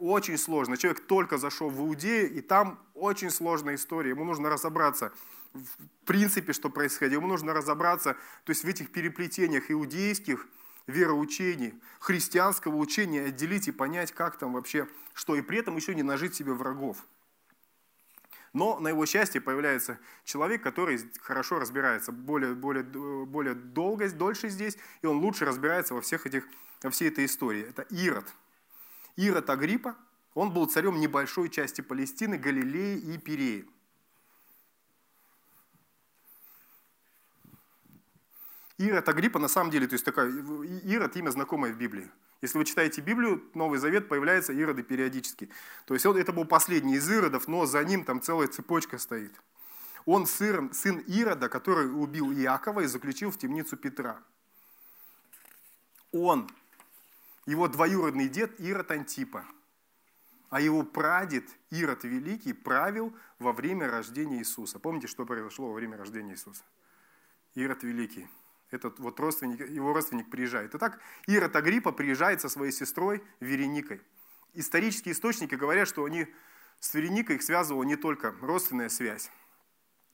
очень 0.00 0.38
сложно. 0.38 0.78
Человек 0.78 1.06
только 1.06 1.36
зашел 1.36 1.68
в 1.68 1.78
Иудею, 1.80 2.32
и 2.32 2.40
там 2.40 2.78
очень 2.94 3.30
сложная 3.30 3.74
история. 3.74 4.10
Ему 4.10 4.24
нужно 4.24 4.48
разобраться 4.48 5.12
в 5.52 6.06
принципе, 6.06 6.52
что 6.52 6.70
происходило. 6.70 7.20
Ему 7.20 7.28
нужно 7.28 7.52
разобраться 7.52 8.14
то 8.44 8.50
есть 8.50 8.64
в 8.64 8.68
этих 8.68 8.92
переплетениях 8.92 9.70
иудейских 9.70 10.46
вероучений, 10.90 11.74
христианского 11.98 12.76
учения, 12.76 13.26
отделить 13.26 13.68
и 13.68 13.72
понять, 13.72 14.12
как 14.12 14.38
там 14.38 14.52
вообще, 14.52 14.88
что, 15.14 15.36
и 15.36 15.42
при 15.42 15.58
этом 15.58 15.76
еще 15.76 15.94
не 15.94 16.02
нажить 16.02 16.34
себе 16.34 16.52
врагов. 16.52 16.98
Но 18.52 18.80
на 18.80 18.88
его 18.88 19.06
счастье 19.06 19.40
появляется 19.40 19.98
человек, 20.24 20.62
который 20.62 21.00
хорошо 21.22 21.58
разбирается, 21.58 22.10
более, 22.10 22.54
более, 22.54 22.82
более 22.82 23.54
долго, 23.54 24.10
дольше 24.10 24.48
здесь, 24.48 24.76
и 25.02 25.06
он 25.06 25.18
лучше 25.18 25.44
разбирается 25.44 25.94
во, 25.94 26.00
всех 26.00 26.26
этих, 26.26 26.44
во 26.82 26.90
всей 26.90 27.08
этой 27.08 27.24
истории. 27.26 27.62
Это 27.68 27.82
Ирод– 27.82 28.26
Ирод 29.16 29.50
Агриппа, 29.50 29.96
он 30.34 30.52
был 30.52 30.66
царем 30.66 30.98
небольшой 31.00 31.50
части 31.50 31.80
Палестины, 31.80 32.38
Галилеи 32.38 32.98
и 32.98 33.18
Пиреи. 33.18 33.68
Ирод 38.80 39.06
Агриппа 39.10 39.38
на 39.38 39.48
самом 39.48 39.70
деле, 39.70 39.86
то 39.86 39.92
есть 39.92 40.06
такая, 40.06 40.30
Ирод 40.30 41.14
имя 41.14 41.30
знакомое 41.30 41.72
в 41.74 41.76
Библии. 41.76 42.10
Если 42.40 42.56
вы 42.56 42.64
читаете 42.64 43.02
Библию, 43.02 43.44
Новый 43.52 43.78
Завет 43.78 44.08
появляется 44.08 44.58
Ироды 44.58 44.82
периодически. 44.82 45.50
То 45.84 45.92
есть 45.92 46.06
это 46.06 46.32
был 46.32 46.46
последний 46.46 46.94
из 46.94 47.10
Иродов, 47.10 47.46
но 47.46 47.66
за 47.66 47.84
ним 47.84 48.04
там 48.04 48.22
целая 48.22 48.48
цепочка 48.48 48.96
стоит. 48.96 49.34
Он 50.06 50.24
сын, 50.24 50.72
сын 50.72 50.96
Ирода, 51.00 51.50
который 51.50 51.92
убил 51.92 52.32
Иакова 52.32 52.80
и 52.80 52.86
заключил 52.86 53.30
в 53.30 53.36
темницу 53.36 53.76
Петра. 53.76 54.18
Он 56.10 56.48
его 57.44 57.68
двоюродный 57.68 58.30
дед 58.30 58.58
Ирод 58.58 58.90
Антипа, 58.92 59.44
а 60.48 60.58
его 60.58 60.84
прадед 60.84 61.44
Ирод 61.68 62.04
Великий 62.04 62.54
правил 62.54 63.14
во 63.38 63.52
время 63.52 63.90
рождения 63.90 64.38
Иисуса. 64.38 64.78
Помните, 64.78 65.06
что 65.06 65.26
произошло 65.26 65.68
во 65.68 65.74
время 65.74 65.98
рождения 65.98 66.32
Иисуса? 66.32 66.64
Ирод 67.54 67.82
Великий. 67.82 68.26
Этот 68.70 69.00
вот 69.00 69.18
родственник, 69.18 69.68
его 69.68 69.92
родственник 69.92 70.30
приезжает. 70.30 70.74
Итак, 70.74 71.00
Ирод 71.26 71.54
Агриппа 71.56 71.90
приезжает 71.90 72.40
со 72.40 72.48
своей 72.48 72.72
сестрой 72.72 73.22
Вереникой. 73.40 74.00
Исторические 74.54 75.12
источники 75.12 75.54
говорят, 75.54 75.88
что 75.88 76.04
они 76.04 76.28
с 76.78 76.94
Вереникой 76.94 77.36
их 77.36 77.42
связывала 77.42 77.82
не 77.82 77.96
только 77.96 78.34
родственная 78.40 78.88
связь. 78.88 79.30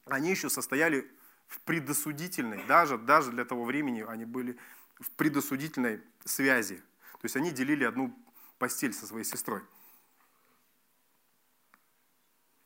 Они 0.07 0.31
еще 0.31 0.49
состояли 0.49 1.11
в 1.49 1.61
предосудительной, 1.61 2.64
даже, 2.66 2.99
даже 2.99 3.31
для 3.31 3.45
того 3.45 3.64
времени 3.64 4.05
они 4.07 4.25
были 4.25 4.59
в 4.99 5.11
предосудительной 5.11 6.01
связи. 6.25 6.77
То 7.12 7.25
есть 7.25 7.37
они 7.37 7.51
делили 7.51 7.85
одну 7.85 8.16
постель 8.59 8.92
со 8.92 9.07
своей 9.07 9.25
сестрой. 9.25 9.62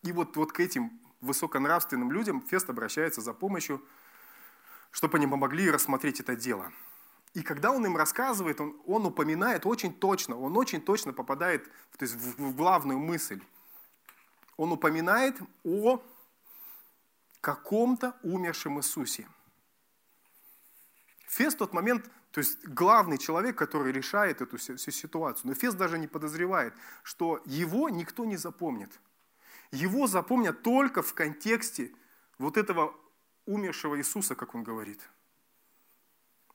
И 0.03 0.13
вот, 0.13 0.37
вот 0.37 0.53
к 0.53 0.61
этим 0.61 0.99
высоконравственным 1.21 2.11
людям 2.11 2.41
Фест 2.43 2.71
обращается 2.71 3.21
за 3.21 3.35
помощью, 3.35 3.85
чтобы 4.91 5.19
они 5.19 5.27
помогли 5.27 5.71
рассмотреть 5.71 6.21
это 6.21 6.37
дело. 6.37 6.73
И 7.35 7.43
когда 7.43 7.71
он 7.71 7.87
им 7.87 7.97
рассказывает, 7.97 8.61
он, 8.61 8.81
он 8.87 9.07
упоминает 9.07 9.65
очень 9.67 9.95
точно, 9.95 10.37
он 10.37 10.57
очень 10.57 10.81
точно 10.81 11.13
попадает 11.13 11.65
то 11.97 12.05
есть 12.05 12.15
в, 12.15 12.43
в 12.43 12.57
главную 12.57 12.99
мысль. 12.99 13.41
Он 14.57 14.73
упоминает 14.73 15.37
о 15.65 16.03
каком-то 17.41 18.17
умершем 18.23 18.79
Иисусе. 18.79 19.29
Фест 21.29 21.57
в 21.57 21.59
тот 21.61 21.73
момент 21.73 22.11
то 22.33 22.39
есть 22.39 22.65
главный 22.65 23.19
человек, 23.19 23.57
который 23.57 23.93
решает 23.93 24.41
эту 24.41 24.57
всю 24.57 24.77
ситуацию. 24.77 25.49
Но 25.49 25.55
Фес 25.55 25.75
даже 25.75 25.99
не 25.99 26.07
подозревает, 26.07 26.75
что 27.03 27.43
его 27.45 27.89
никто 27.89 28.25
не 28.25 28.37
запомнит. 28.37 29.01
Его 29.73 30.07
запомнят 30.07 30.63
только 30.63 31.03
в 31.03 31.13
контексте 31.15 31.93
вот 32.39 32.57
этого 32.57 32.95
умершего 33.51 33.99
Иисуса, 33.99 34.35
как 34.35 34.55
он 34.55 34.63
говорит. 34.63 35.01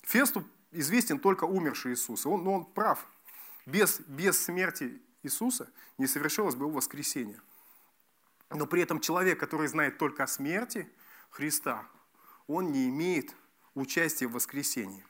Фесту 0.01 0.47
известен 0.71 1.19
только 1.19 1.43
умерший 1.43 1.93
Иисус. 1.93 2.25
Он, 2.25 2.43
но 2.43 2.53
он 2.53 2.65
прав. 2.65 3.05
Без, 3.65 3.99
без 4.01 4.41
смерти 4.41 5.01
Иисуса 5.23 5.69
не 5.97 6.07
совершилось 6.07 6.55
бы 6.55 6.65
его 6.65 6.75
воскресение. 6.75 7.41
Но 8.49 8.65
при 8.67 8.81
этом 8.81 8.99
человек, 8.99 9.39
который 9.39 9.67
знает 9.67 9.97
только 9.97 10.23
о 10.23 10.27
смерти 10.27 10.89
Христа, 11.31 11.85
он 12.47 12.71
не 12.71 12.89
имеет 12.89 13.35
участия 13.73 14.27
в 14.27 14.33
воскресении. 14.33 15.05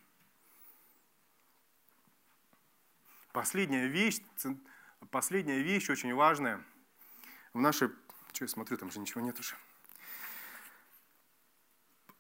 Последняя 3.34 3.88
вещь, 3.88 4.22
последняя 5.12 5.62
вещь 5.62 5.90
очень 5.90 6.14
важная 6.14 6.64
в 7.54 7.60
нашей... 7.60 7.90
Что 8.32 8.46
я 8.46 8.48
смотрю, 8.48 8.78
там 8.78 8.92
же 8.92 9.00
ничего 9.00 9.22
нет 9.22 9.40
уже. 9.40 9.56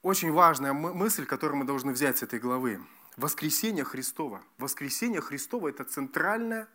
Очень 0.05 0.31
важная 0.31 0.71
мысль, 0.71 1.25
которую 1.25 1.57
мы 1.57 1.65
должны 1.65 1.91
взять 1.91 2.19
с 2.19 2.21
этой 2.21 2.37
главы. 2.37 2.79
Воскресение 3.17 3.83
Христова. 3.83 4.43
Воскресение 4.59 5.19
Христова– 5.19 5.67
это 5.69 5.83
центральная, 5.83 6.67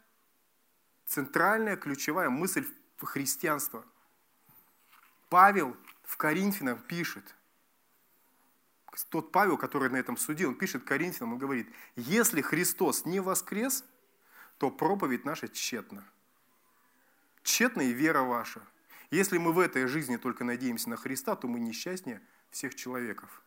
центральная 1.06 1.76
ключевая 1.76 2.28
мысль 2.28 2.66
христианства. 2.98 3.84
Павел 5.28 5.76
в 6.02 6.16
Коринфянам 6.16 6.76
пишет, 6.80 7.36
тот 9.10 9.30
Павел, 9.30 9.56
который 9.56 9.90
на 9.90 9.96
этом 9.98 10.16
суде, 10.16 10.48
он 10.48 10.56
пишет 10.56 10.82
Коринфянам, 10.82 11.34
он 11.34 11.38
говорит, 11.38 11.68
если 11.94 12.40
Христос 12.40 13.04
не 13.04 13.20
воскрес– 13.20 13.84
то 14.58 14.70
проповедь 14.72 15.24
наша 15.24 15.46
тщетна. 15.48 16.04
Тщетна 17.44 17.82
и 17.82 17.92
вера 17.92 18.22
ваша. 18.22 18.60
Если 19.10 19.38
мы 19.38 19.52
в 19.52 19.60
этой 19.60 19.86
жизни 19.86 20.16
только 20.16 20.42
надеемся 20.44 20.90
на 20.90 20.96
Христа, 20.96 21.36
то 21.36 21.46
мы 21.46 21.60
несчастнее 21.60 22.20
всех 22.50 22.74
человеков. 22.74 23.42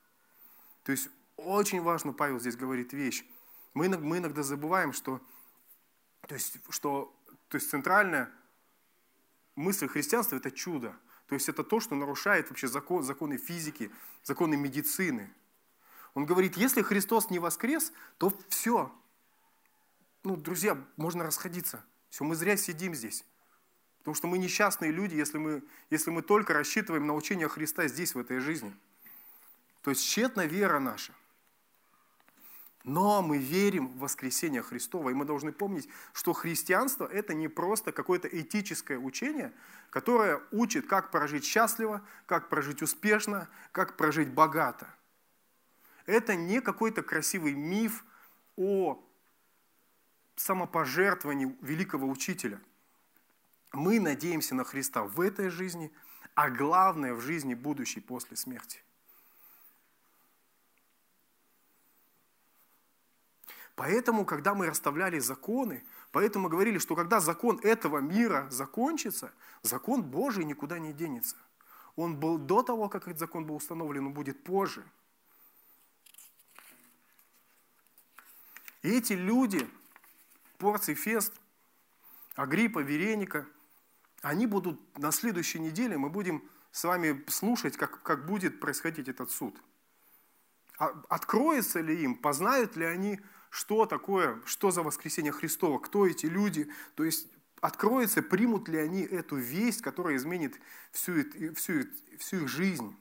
То 0.83 0.91
есть 0.91 1.09
очень 1.35 1.81
важно, 1.81 2.13
Павел 2.13 2.39
здесь 2.39 2.55
говорит 2.55 2.93
вещь. 2.93 3.25
Мы, 3.73 3.89
мы 3.89 4.17
иногда 4.19 4.43
забываем, 4.43 4.93
что, 4.93 5.21
то 6.27 6.35
есть, 6.35 6.57
что 6.69 7.15
то 7.49 7.57
есть 7.57 7.69
центральная 7.69 8.31
мысль 9.55 9.87
христианства– 9.87 10.35
это 10.37 10.51
чудо. 10.51 10.95
То 11.27 11.35
есть 11.35 11.49
это 11.49 11.63
то, 11.63 11.79
что 11.79 11.95
нарушает 11.95 12.49
вообще 12.49 12.67
закон, 12.67 13.03
законы 13.03 13.37
физики, 13.37 13.91
законы 14.23 14.55
медицины. 14.55 15.33
Он 16.13 16.25
говорит, 16.25 16.57
если 16.57 16.81
Христос 16.81 17.29
не 17.29 17.39
воскрес, 17.39 17.91
то 18.17 18.31
все. 18.49 18.93
Ну, 20.23 20.35
друзья, 20.35 20.77
можно 20.95 21.23
расходиться. 21.23 21.83
Все, 22.09 22.23
мы 22.23 22.35
зря 22.35 22.55
сидим 22.57 22.93
здесь. 22.93 23.25
Потому 23.99 24.15
что 24.15 24.27
мы 24.27 24.37
несчастные 24.37 24.91
люди, 24.91 25.15
если 25.15 25.37
мы, 25.37 25.63
если 25.89 26.11
мы 26.11 26.21
только 26.21 26.53
рассчитываем 26.53 27.07
на 27.07 27.15
учение 27.15 27.47
Христа 27.47 27.87
здесь, 27.87 28.13
в 28.13 28.19
этой 28.19 28.39
жизни. 28.39 28.75
То 29.83 29.91
есть 29.91 30.03
тщетна 30.03 30.45
вера 30.45 30.79
наша. 30.79 31.13
Но 32.85 33.21
мы 33.21 33.37
верим 33.37 33.87
в 33.89 33.99
воскресение 33.99 34.61
Христова, 34.61 35.09
и 35.09 35.13
мы 35.13 35.23
должны 35.25 35.53
помнить, 35.53 35.87
что 36.11 36.33
христианство– 36.33 37.05
это 37.11 37.33
не 37.33 37.47
просто 37.47 37.91
какое-то 37.91 38.27
этическое 38.27 38.97
учение, 38.97 39.53
которое 39.89 40.41
учит, 40.51 40.87
как 40.87 41.11
прожить 41.11 41.45
счастливо, 41.45 42.01
как 42.25 42.49
прожить 42.49 42.81
успешно, 42.81 43.47
как 43.71 43.95
прожить 43.95 44.33
богато. 44.33 44.93
Это 46.05 46.35
не 46.35 46.59
какой-то 46.59 47.03
красивый 47.03 47.53
миф 47.53 48.03
о 48.57 49.01
самопожертвовании 50.35 51.55
великого 51.61 52.09
учителя. 52.09 52.59
Мы 53.71 53.99
надеемся 54.01 54.55
на 54.55 54.65
Христа 54.65 55.03
в 55.03 55.21
этой 55.21 55.49
жизни, 55.49 55.91
а 56.35 56.49
главное 56.49 57.13
в 57.13 57.21
жизни 57.21 57.53
будущей 57.53 58.01
после 58.01 58.35
смерти– 58.35 58.81
Поэтому, 63.75 64.25
когда 64.25 64.53
мы 64.53 64.67
расставляли 64.67 65.19
законы, 65.19 65.83
поэтому 66.11 66.47
говорили, 66.47 66.77
что 66.77 66.95
когда 66.95 67.19
закон 67.19 67.59
этого 67.63 67.99
мира 67.99 68.47
закончится, 68.51 69.33
закон 69.63 70.03
Божий 70.03 70.45
никуда 70.45 70.77
не 70.77 70.93
денется. 70.93 71.35
Он 71.95 72.19
был 72.19 72.37
до 72.37 72.61
того, 72.61 72.89
как 72.89 73.07
этот 73.07 73.19
закон 73.19 73.45
был 73.45 73.55
установлен, 73.55 74.07
он 74.07 74.13
будет 74.13 74.43
позже. 74.43 74.83
И 78.83 78.89
эти 78.89 79.13
люди, 79.13 79.67
порции 80.57 80.93
фест, 80.93 81.33
Агриппа, 82.35 82.79
Вереника, 82.79 83.47
они 84.21 84.47
будут 84.47 84.97
на 84.97 85.11
следующей 85.11 85.59
неделе, 85.59 85.97
мы 85.97 86.09
будем 86.09 86.43
с 86.71 86.83
вами 86.83 87.23
слушать, 87.27 87.77
как, 87.77 88.01
как 88.03 88.25
будет 88.25 88.59
происходить 88.59 89.07
этот 89.07 89.31
суд. 89.31 89.55
А 90.79 90.87
откроется 91.09 91.79
ли 91.79 92.03
им, 92.03 92.15
познают 92.15 92.75
ли 92.75 92.85
они 92.85 93.19
что 93.53 93.85
такое, 93.85 94.41
что 94.45 94.71
за 94.71 94.81
воскресение 94.81 95.31
Христова, 95.31 95.77
кто 95.77 96.07
эти 96.07 96.25
люди, 96.25 96.71
то 96.95 97.03
есть 97.03 97.27
откроется, 97.61 98.23
примут 98.23 98.67
ли 98.67 98.79
они 98.79 99.03
эту 99.03 99.35
весть, 99.35 99.83
которая 99.83 100.15
изменит 100.15 100.59
всю, 100.91 101.23
всю, 101.53 101.83
всю 102.17 102.37
их 102.37 102.47
жизнь. 102.47 102.97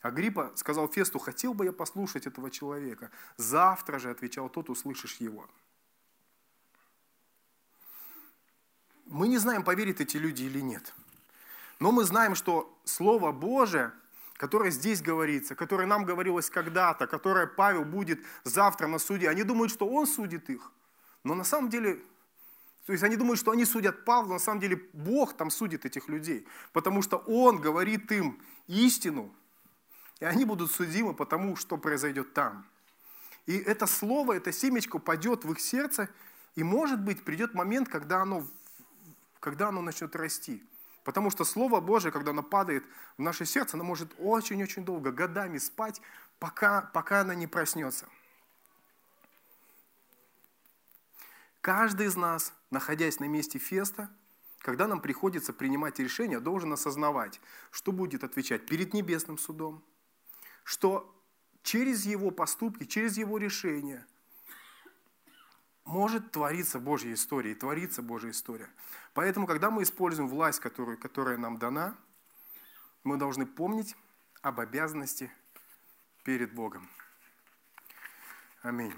Агриппа 0.00 0.50
сказал 0.56 0.88
Фесту, 0.88 1.20
хотел 1.20 1.54
бы 1.54 1.66
я 1.66 1.72
послушать 1.72 2.26
этого 2.26 2.50
человека. 2.50 3.12
Завтра 3.36 4.00
же, 4.00 4.10
отвечал 4.10 4.48
тот, 4.48 4.68
услышишь 4.68 5.18
его. 5.18 5.48
Мы 9.04 9.28
не 9.28 9.38
знаем, 9.38 9.62
поверят 9.62 10.00
эти 10.00 10.16
люди 10.16 10.42
или 10.42 10.58
нет. 10.60 10.92
Но 11.78 11.92
мы 11.92 12.02
знаем, 12.02 12.34
что 12.34 12.76
Слово 12.84 13.30
Божие– 13.30 13.92
которое 14.38 14.70
здесь 14.70 15.02
говорится, 15.02 15.56
которое 15.56 15.86
нам 15.86 16.04
говорилось 16.04 16.48
когда-то, 16.48 17.08
которое 17.08 17.46
Павел 17.48 17.84
будет 17.84 18.24
завтра 18.44 18.86
на 18.86 18.98
суде, 18.98 19.28
они 19.28 19.42
думают, 19.42 19.72
что 19.72 19.86
он 19.86 20.06
судит 20.06 20.48
их. 20.48 20.70
Но 21.24 21.34
на 21.34 21.42
самом 21.42 21.68
деле, 21.68 22.00
то 22.86 22.92
есть 22.92 23.02
они 23.02 23.16
думают, 23.16 23.40
что 23.40 23.50
они 23.50 23.64
судят 23.64 24.04
Павла, 24.04 24.34
на 24.34 24.38
самом 24.38 24.60
деле 24.60 24.76
Бог 24.92 25.36
там 25.36 25.50
судит 25.50 25.84
этих 25.84 26.08
людей, 26.08 26.46
потому 26.72 27.02
что 27.02 27.18
Он 27.18 27.60
говорит 27.60 28.10
им 28.12 28.40
истину, 28.68 29.34
и 30.20 30.24
они 30.24 30.44
будут 30.44 30.70
судимы 30.70 31.14
потому, 31.14 31.56
что 31.56 31.76
произойдет 31.76 32.32
там. 32.32 32.64
И 33.46 33.56
это 33.56 33.88
слово, 33.88 34.34
это 34.34 34.52
семечко 34.52 35.00
падет 35.00 35.44
в 35.44 35.50
их 35.50 35.58
сердце, 35.58 36.08
и 36.54 36.62
может 36.62 37.00
быть 37.00 37.24
придет 37.24 37.54
момент, 37.54 37.88
когда 37.88 38.22
оно, 38.22 38.46
когда 39.40 39.68
оно 39.68 39.82
начнет 39.82 40.14
расти. 40.14 40.62
Потому 41.08 41.30
что 41.30 41.46
Слово 41.46 41.80
Божие, 41.80 42.12
когда 42.12 42.32
оно 42.32 42.42
падает 42.42 42.84
в 43.16 43.22
наше 43.22 43.46
сердце, 43.46 43.78
оно 43.78 43.84
может 43.84 44.14
очень-очень 44.18 44.84
долго, 44.84 45.10
годами 45.10 45.56
спать, 45.56 46.02
пока, 46.38 46.82
пока 46.82 47.22
оно 47.22 47.32
не 47.32 47.46
проснется. 47.46 48.06
Каждый 51.62 52.08
из 52.08 52.16
нас, 52.16 52.52
находясь 52.70 53.20
на 53.20 53.24
месте 53.24 53.58
феста, 53.58 54.10
когда 54.58 54.86
нам 54.86 55.00
приходится 55.00 55.54
принимать 55.54 55.98
решение, 55.98 56.40
должен 56.40 56.74
осознавать, 56.74 57.40
что 57.70 57.90
будет 57.90 58.22
отвечать 58.22 58.66
перед 58.66 58.92
небесным 58.92 59.38
судом, 59.38 59.82
что 60.62 61.18
через 61.62 62.04
его 62.04 62.30
поступки, 62.30 62.84
через 62.84 63.16
его 63.16 63.38
решения– 63.38 64.06
может 65.88 66.32
твориться 66.32 66.78
Божья 66.78 67.14
история, 67.14 67.52
и 67.52 67.54
творится 67.54 68.02
Божья 68.02 68.30
история. 68.30 68.68
Поэтому, 69.14 69.46
когда 69.46 69.70
мы 69.70 69.82
используем 69.82 70.28
власть, 70.28 70.60
которую, 70.60 70.98
которая 70.98 71.38
нам 71.38 71.56
дана, 71.56 71.96
мы 73.04 73.16
должны 73.16 73.46
помнить 73.46 73.96
об 74.42 74.60
обязанности 74.60 75.30
перед 76.24 76.52
Богом. 76.52 76.86
Аминь. 78.60 78.92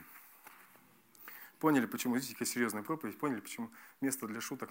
Поняли, 1.60 1.86
почему? 1.86 2.16
Видите, 2.16 2.32
какая 2.32 2.46
серьезная 2.46 2.82
проповедь? 2.82 3.18
Поняли, 3.18 3.40
почему 3.40 3.70
места 4.00 4.26
для 4.26 4.40
шуток 4.40 4.70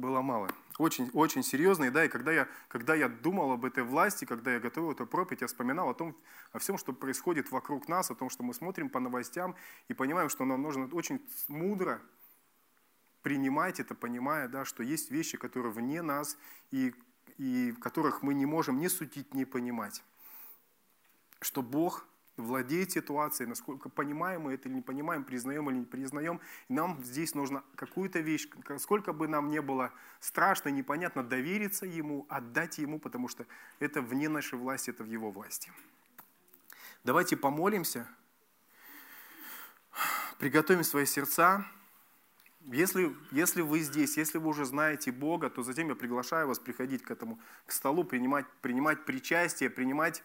было 0.00 0.20
мало. 0.22 0.48
Очень, 0.78 1.10
очень 1.12 1.42
серьезно. 1.42 1.90
да, 1.90 2.04
и 2.04 2.08
когда 2.08 2.32
я, 2.32 2.48
когда 2.68 2.94
я 2.94 3.08
думал 3.08 3.52
об 3.52 3.64
этой 3.64 3.84
власти, 3.84 4.24
когда 4.24 4.52
я 4.52 4.60
готовил 4.60 4.92
эту 4.92 5.06
проповедь, 5.06 5.42
я 5.42 5.46
вспоминал 5.46 5.90
о 5.90 5.94
том, 5.94 6.16
о 6.52 6.58
всем, 6.58 6.78
что 6.78 6.92
происходит 6.92 7.50
вокруг 7.50 7.88
нас, 7.88 8.10
о 8.10 8.14
том, 8.14 8.30
что 8.30 8.42
мы 8.42 8.54
смотрим 8.54 8.88
по 8.88 8.98
новостям 8.98 9.54
и 9.88 9.94
понимаем, 9.94 10.30
что 10.30 10.44
нам 10.44 10.62
нужно 10.62 10.88
очень 10.92 11.20
мудро 11.48 12.00
принимать 13.22 13.80
это, 13.80 13.94
понимая, 13.94 14.48
да, 14.48 14.64
что 14.64 14.82
есть 14.82 15.10
вещи, 15.10 15.36
которые 15.36 15.72
вне 15.72 16.02
нас 16.02 16.38
и, 16.70 16.94
и 17.36 17.72
которых 17.80 18.22
мы 18.22 18.34
не 18.34 18.46
можем 18.46 18.80
ни 18.80 18.88
судить, 18.88 19.34
ни 19.34 19.44
понимать. 19.44 20.02
Что 21.40 21.62
Бог 21.62 22.06
владеть 22.40 22.92
ситуацией, 22.92 23.48
насколько 23.48 23.88
понимаем 23.88 24.42
мы 24.42 24.54
это 24.54 24.68
или 24.68 24.76
не 24.76 24.82
понимаем, 24.82 25.24
признаем 25.24 25.70
или 25.70 25.78
не 25.78 25.84
признаем. 25.84 26.40
И 26.68 26.72
нам 26.72 27.02
здесь 27.02 27.34
нужно 27.34 27.62
какую-то 27.76 28.20
вещь, 28.20 28.48
сколько 28.78 29.12
бы 29.12 29.28
нам 29.28 29.48
не 29.48 29.60
было 29.60 29.92
страшно, 30.20 30.70
непонятно, 30.70 31.22
довериться 31.22 31.86
Ему, 31.86 32.26
отдать 32.28 32.78
Ему, 32.78 32.98
потому 32.98 33.28
что 33.28 33.46
это 33.78 34.02
вне 34.02 34.28
нашей 34.28 34.58
власти, 34.58 34.90
это 34.90 35.04
в 35.04 35.06
Его 35.06 35.30
власти. 35.30 35.70
Давайте 37.04 37.36
помолимся, 37.36 38.06
приготовим 40.38 40.84
свои 40.84 41.06
сердца. 41.06 41.64
Если, 42.66 43.16
если 43.30 43.62
вы 43.62 43.80
здесь, 43.80 44.18
если 44.18 44.38
вы 44.38 44.48
уже 44.48 44.66
знаете 44.66 45.10
Бога, 45.12 45.48
то 45.48 45.62
затем 45.62 45.88
я 45.88 45.94
приглашаю 45.94 46.46
вас 46.46 46.58
приходить 46.58 47.02
к 47.02 47.10
этому, 47.10 47.40
к 47.64 47.72
столу, 47.72 48.04
принимать, 48.04 48.46
принимать 48.60 49.06
причастие, 49.06 49.70
принимать 49.70 50.22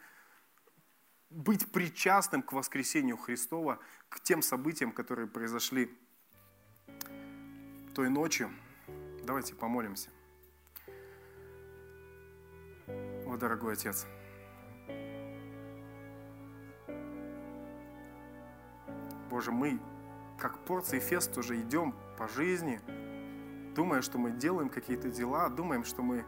быть 1.29 1.71
причастным 1.71 2.41
к 2.41 2.53
воскресению 2.53 3.17
Христова, 3.17 3.79
к 4.09 4.19
тем 4.19 4.41
событиям, 4.41 4.91
которые 4.91 5.27
произошли 5.27 5.89
той 7.93 8.09
ночью. 8.09 8.51
Давайте 9.23 9.55
помолимся. 9.55 10.09
О, 13.25 13.37
дорогой 13.37 13.73
Отец, 13.73 14.05
Боже, 19.29 19.51
мы, 19.51 19.79
как 20.37 20.59
порции 20.59 20.99
фест, 20.99 21.37
уже 21.37 21.59
идем 21.59 21.95
по 22.17 22.27
жизни, 22.27 22.79
думая, 23.75 24.01
что 24.01 24.17
мы 24.17 24.31
делаем 24.31 24.69
какие-то 24.69 25.09
дела, 25.09 25.49
думаем, 25.49 25.83
что 25.83 26.01
мы 26.01 26.23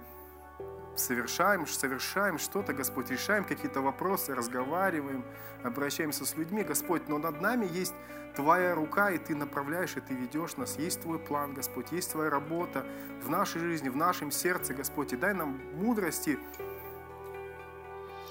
совершаем, 0.97 1.65
совершаем 1.67 2.37
что-то, 2.39 2.73
Господь, 2.73 3.09
решаем 3.09 3.43
какие-то 3.43 3.81
вопросы, 3.81 4.35
разговариваем, 4.35 5.23
обращаемся 5.63 6.25
с 6.25 6.35
людьми, 6.35 6.63
Господь, 6.63 7.07
но 7.07 7.17
над 7.17 7.41
нами 7.41 7.67
есть 7.71 7.93
Твоя 8.35 8.75
рука, 8.75 9.11
и 9.11 9.17
Ты 9.17 9.35
направляешь, 9.35 9.97
и 9.97 10.01
Ты 10.01 10.13
ведешь 10.13 10.57
нас. 10.57 10.77
Есть 10.77 11.01
Твой 11.01 11.19
план, 11.19 11.53
Господь, 11.53 11.91
есть 11.91 12.11
Твоя 12.11 12.29
работа 12.29 12.85
в 13.23 13.29
нашей 13.29 13.59
жизни, 13.61 13.89
в 13.89 13.95
нашем 13.95 14.31
сердце, 14.31 14.73
Господь, 14.73 15.13
и 15.13 15.17
дай 15.17 15.33
нам 15.33 15.59
мудрости 15.73 16.37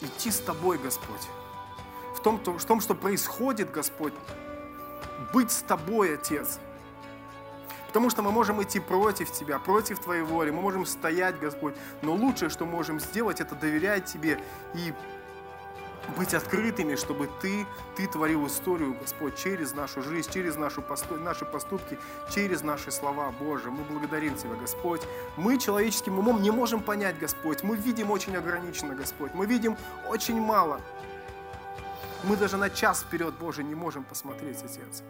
идти 0.00 0.30
с 0.30 0.38
Тобой, 0.38 0.78
Господь. 0.78 1.28
В 2.14 2.20
том, 2.20 2.38
в 2.38 2.64
том, 2.64 2.80
что 2.80 2.94
происходит, 2.94 3.70
Господь, 3.70 4.14
быть 5.32 5.50
с 5.50 5.62
Тобой, 5.62 6.14
Отец. 6.14 6.58
Потому 7.96 8.10
что 8.10 8.20
мы 8.20 8.30
можем 8.30 8.62
идти 8.62 8.78
против 8.78 9.32
Тебя, 9.32 9.58
против 9.58 10.00
Твоей 10.00 10.20
воли, 10.20 10.50
мы 10.50 10.60
можем 10.60 10.84
стоять, 10.84 11.40
Господь. 11.40 11.74
Но 12.02 12.12
лучшее, 12.12 12.50
что 12.50 12.66
можем 12.66 13.00
сделать, 13.00 13.40
это 13.40 13.54
доверять 13.54 14.04
Тебе 14.04 14.38
и 14.74 14.92
быть 16.18 16.34
открытыми, 16.34 16.96
чтобы 16.96 17.30
Ты, 17.40 17.64
Ты 17.96 18.06
творил 18.06 18.46
историю, 18.48 18.94
Господь, 19.00 19.34
через 19.38 19.72
нашу 19.72 20.02
жизнь, 20.02 20.30
через 20.30 20.56
нашу, 20.56 20.84
наши 21.20 21.46
поступки, 21.46 21.98
через 22.30 22.60
наши 22.60 22.90
слова, 22.90 23.32
Боже. 23.40 23.70
Мы 23.70 23.82
благодарим 23.84 24.36
Тебя, 24.36 24.56
Господь. 24.56 25.00
Мы 25.38 25.58
человеческим 25.58 26.18
умом 26.18 26.42
не 26.42 26.50
можем 26.50 26.82
понять, 26.82 27.18
Господь. 27.18 27.62
Мы 27.62 27.76
видим 27.76 28.10
очень 28.10 28.36
ограниченно, 28.36 28.94
Господь. 28.94 29.32
Мы 29.32 29.46
видим 29.46 29.74
очень 30.06 30.38
мало. 30.38 30.82
Мы 32.24 32.36
даже 32.36 32.58
на 32.58 32.68
час 32.68 33.00
вперед, 33.00 33.32
Боже, 33.40 33.64
не 33.64 33.74
можем 33.74 34.04
посмотреть, 34.04 34.58
Отец. 34.58 35.02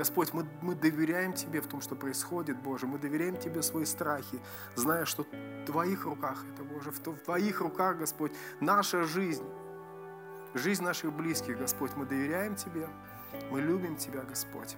Господь, 0.00 0.32
мы, 0.32 0.46
мы 0.62 0.74
доверяем 0.74 1.34
Тебе 1.34 1.60
в 1.60 1.66
том, 1.66 1.82
что 1.82 1.94
происходит, 1.94 2.56
Боже. 2.56 2.86
Мы 2.86 2.98
доверяем 2.98 3.36
Тебе 3.36 3.62
свои 3.62 3.84
страхи, 3.84 4.40
зная, 4.74 5.04
что 5.04 5.24
в 5.24 5.66
Твоих 5.66 6.06
руках 6.06 6.42
это, 6.54 6.64
Боже, 6.64 6.90
в 6.90 7.00
Твоих 7.00 7.60
руках, 7.60 7.98
Господь, 7.98 8.32
наша 8.60 9.02
жизнь, 9.02 9.44
жизнь 10.54 10.82
наших 10.82 11.12
близких, 11.12 11.58
Господь. 11.58 11.90
Мы 11.96 12.06
доверяем 12.06 12.56
Тебе, 12.56 12.88
мы 13.50 13.60
любим 13.60 13.96
Тебя, 13.96 14.22
Господь. 14.22 14.74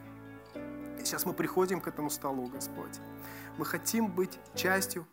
И 0.99 1.05
сейчас 1.05 1.25
мы 1.25 1.35
приходим 1.35 1.81
к 1.81 1.87
этому 1.87 2.11
столу, 2.11 2.49
Господь. 2.49 2.99
Мы 3.59 3.65
хотим 3.65 4.09
быть 4.09 4.41
частью, 4.57 5.07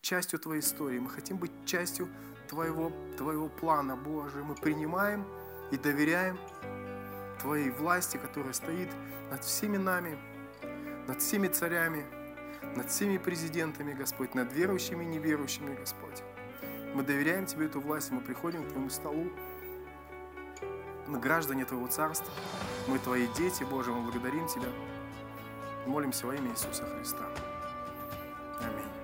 частью 0.00 0.40
Твоей 0.40 0.60
истории. 0.60 0.98
Мы 0.98 1.08
хотим 1.08 1.36
быть 1.36 1.52
частью 1.64 2.08
Твоего, 2.48 2.90
Твоего 3.16 3.48
плана, 3.48 3.94
Боже. 3.94 4.42
Мы 4.42 4.56
принимаем 4.56 5.24
и 5.70 5.76
доверяем 5.76 6.36
Твоей 7.40 7.70
власти, 7.70 8.16
которая 8.16 8.52
стоит 8.52 8.90
над 9.30 9.42
всеми 9.44 9.76
нами, 9.76 10.18
над 11.06 11.20
всеми 11.20 11.48
царями, 11.48 12.04
над 12.76 12.90
всеми 12.90 13.18
президентами, 13.18 13.92
Господь, 13.92 14.34
над 14.34 14.52
верующими 14.52 15.04
и 15.04 15.06
неверующими, 15.06 15.74
Господь. 15.74 16.22
Мы 16.94 17.02
доверяем 17.02 17.46
Тебе 17.46 17.66
эту 17.66 17.80
власть, 17.80 18.10
мы 18.10 18.20
приходим 18.20 18.64
к 18.64 18.68
Твоему 18.68 18.90
столу. 18.90 19.30
Мы 21.06 21.18
граждане 21.18 21.64
Твоего 21.64 21.88
Царства, 21.88 22.32
мы 22.86 22.98
Твои 22.98 23.26
дети, 23.36 23.64
Боже, 23.64 23.90
мы 23.90 24.02
благодарим 24.02 24.46
Тебя. 24.46 24.68
Молимся 25.86 26.26
во 26.26 26.34
имя 26.34 26.50
Иисуса 26.50 26.84
Христа. 26.84 27.26
Аминь. 28.60 28.99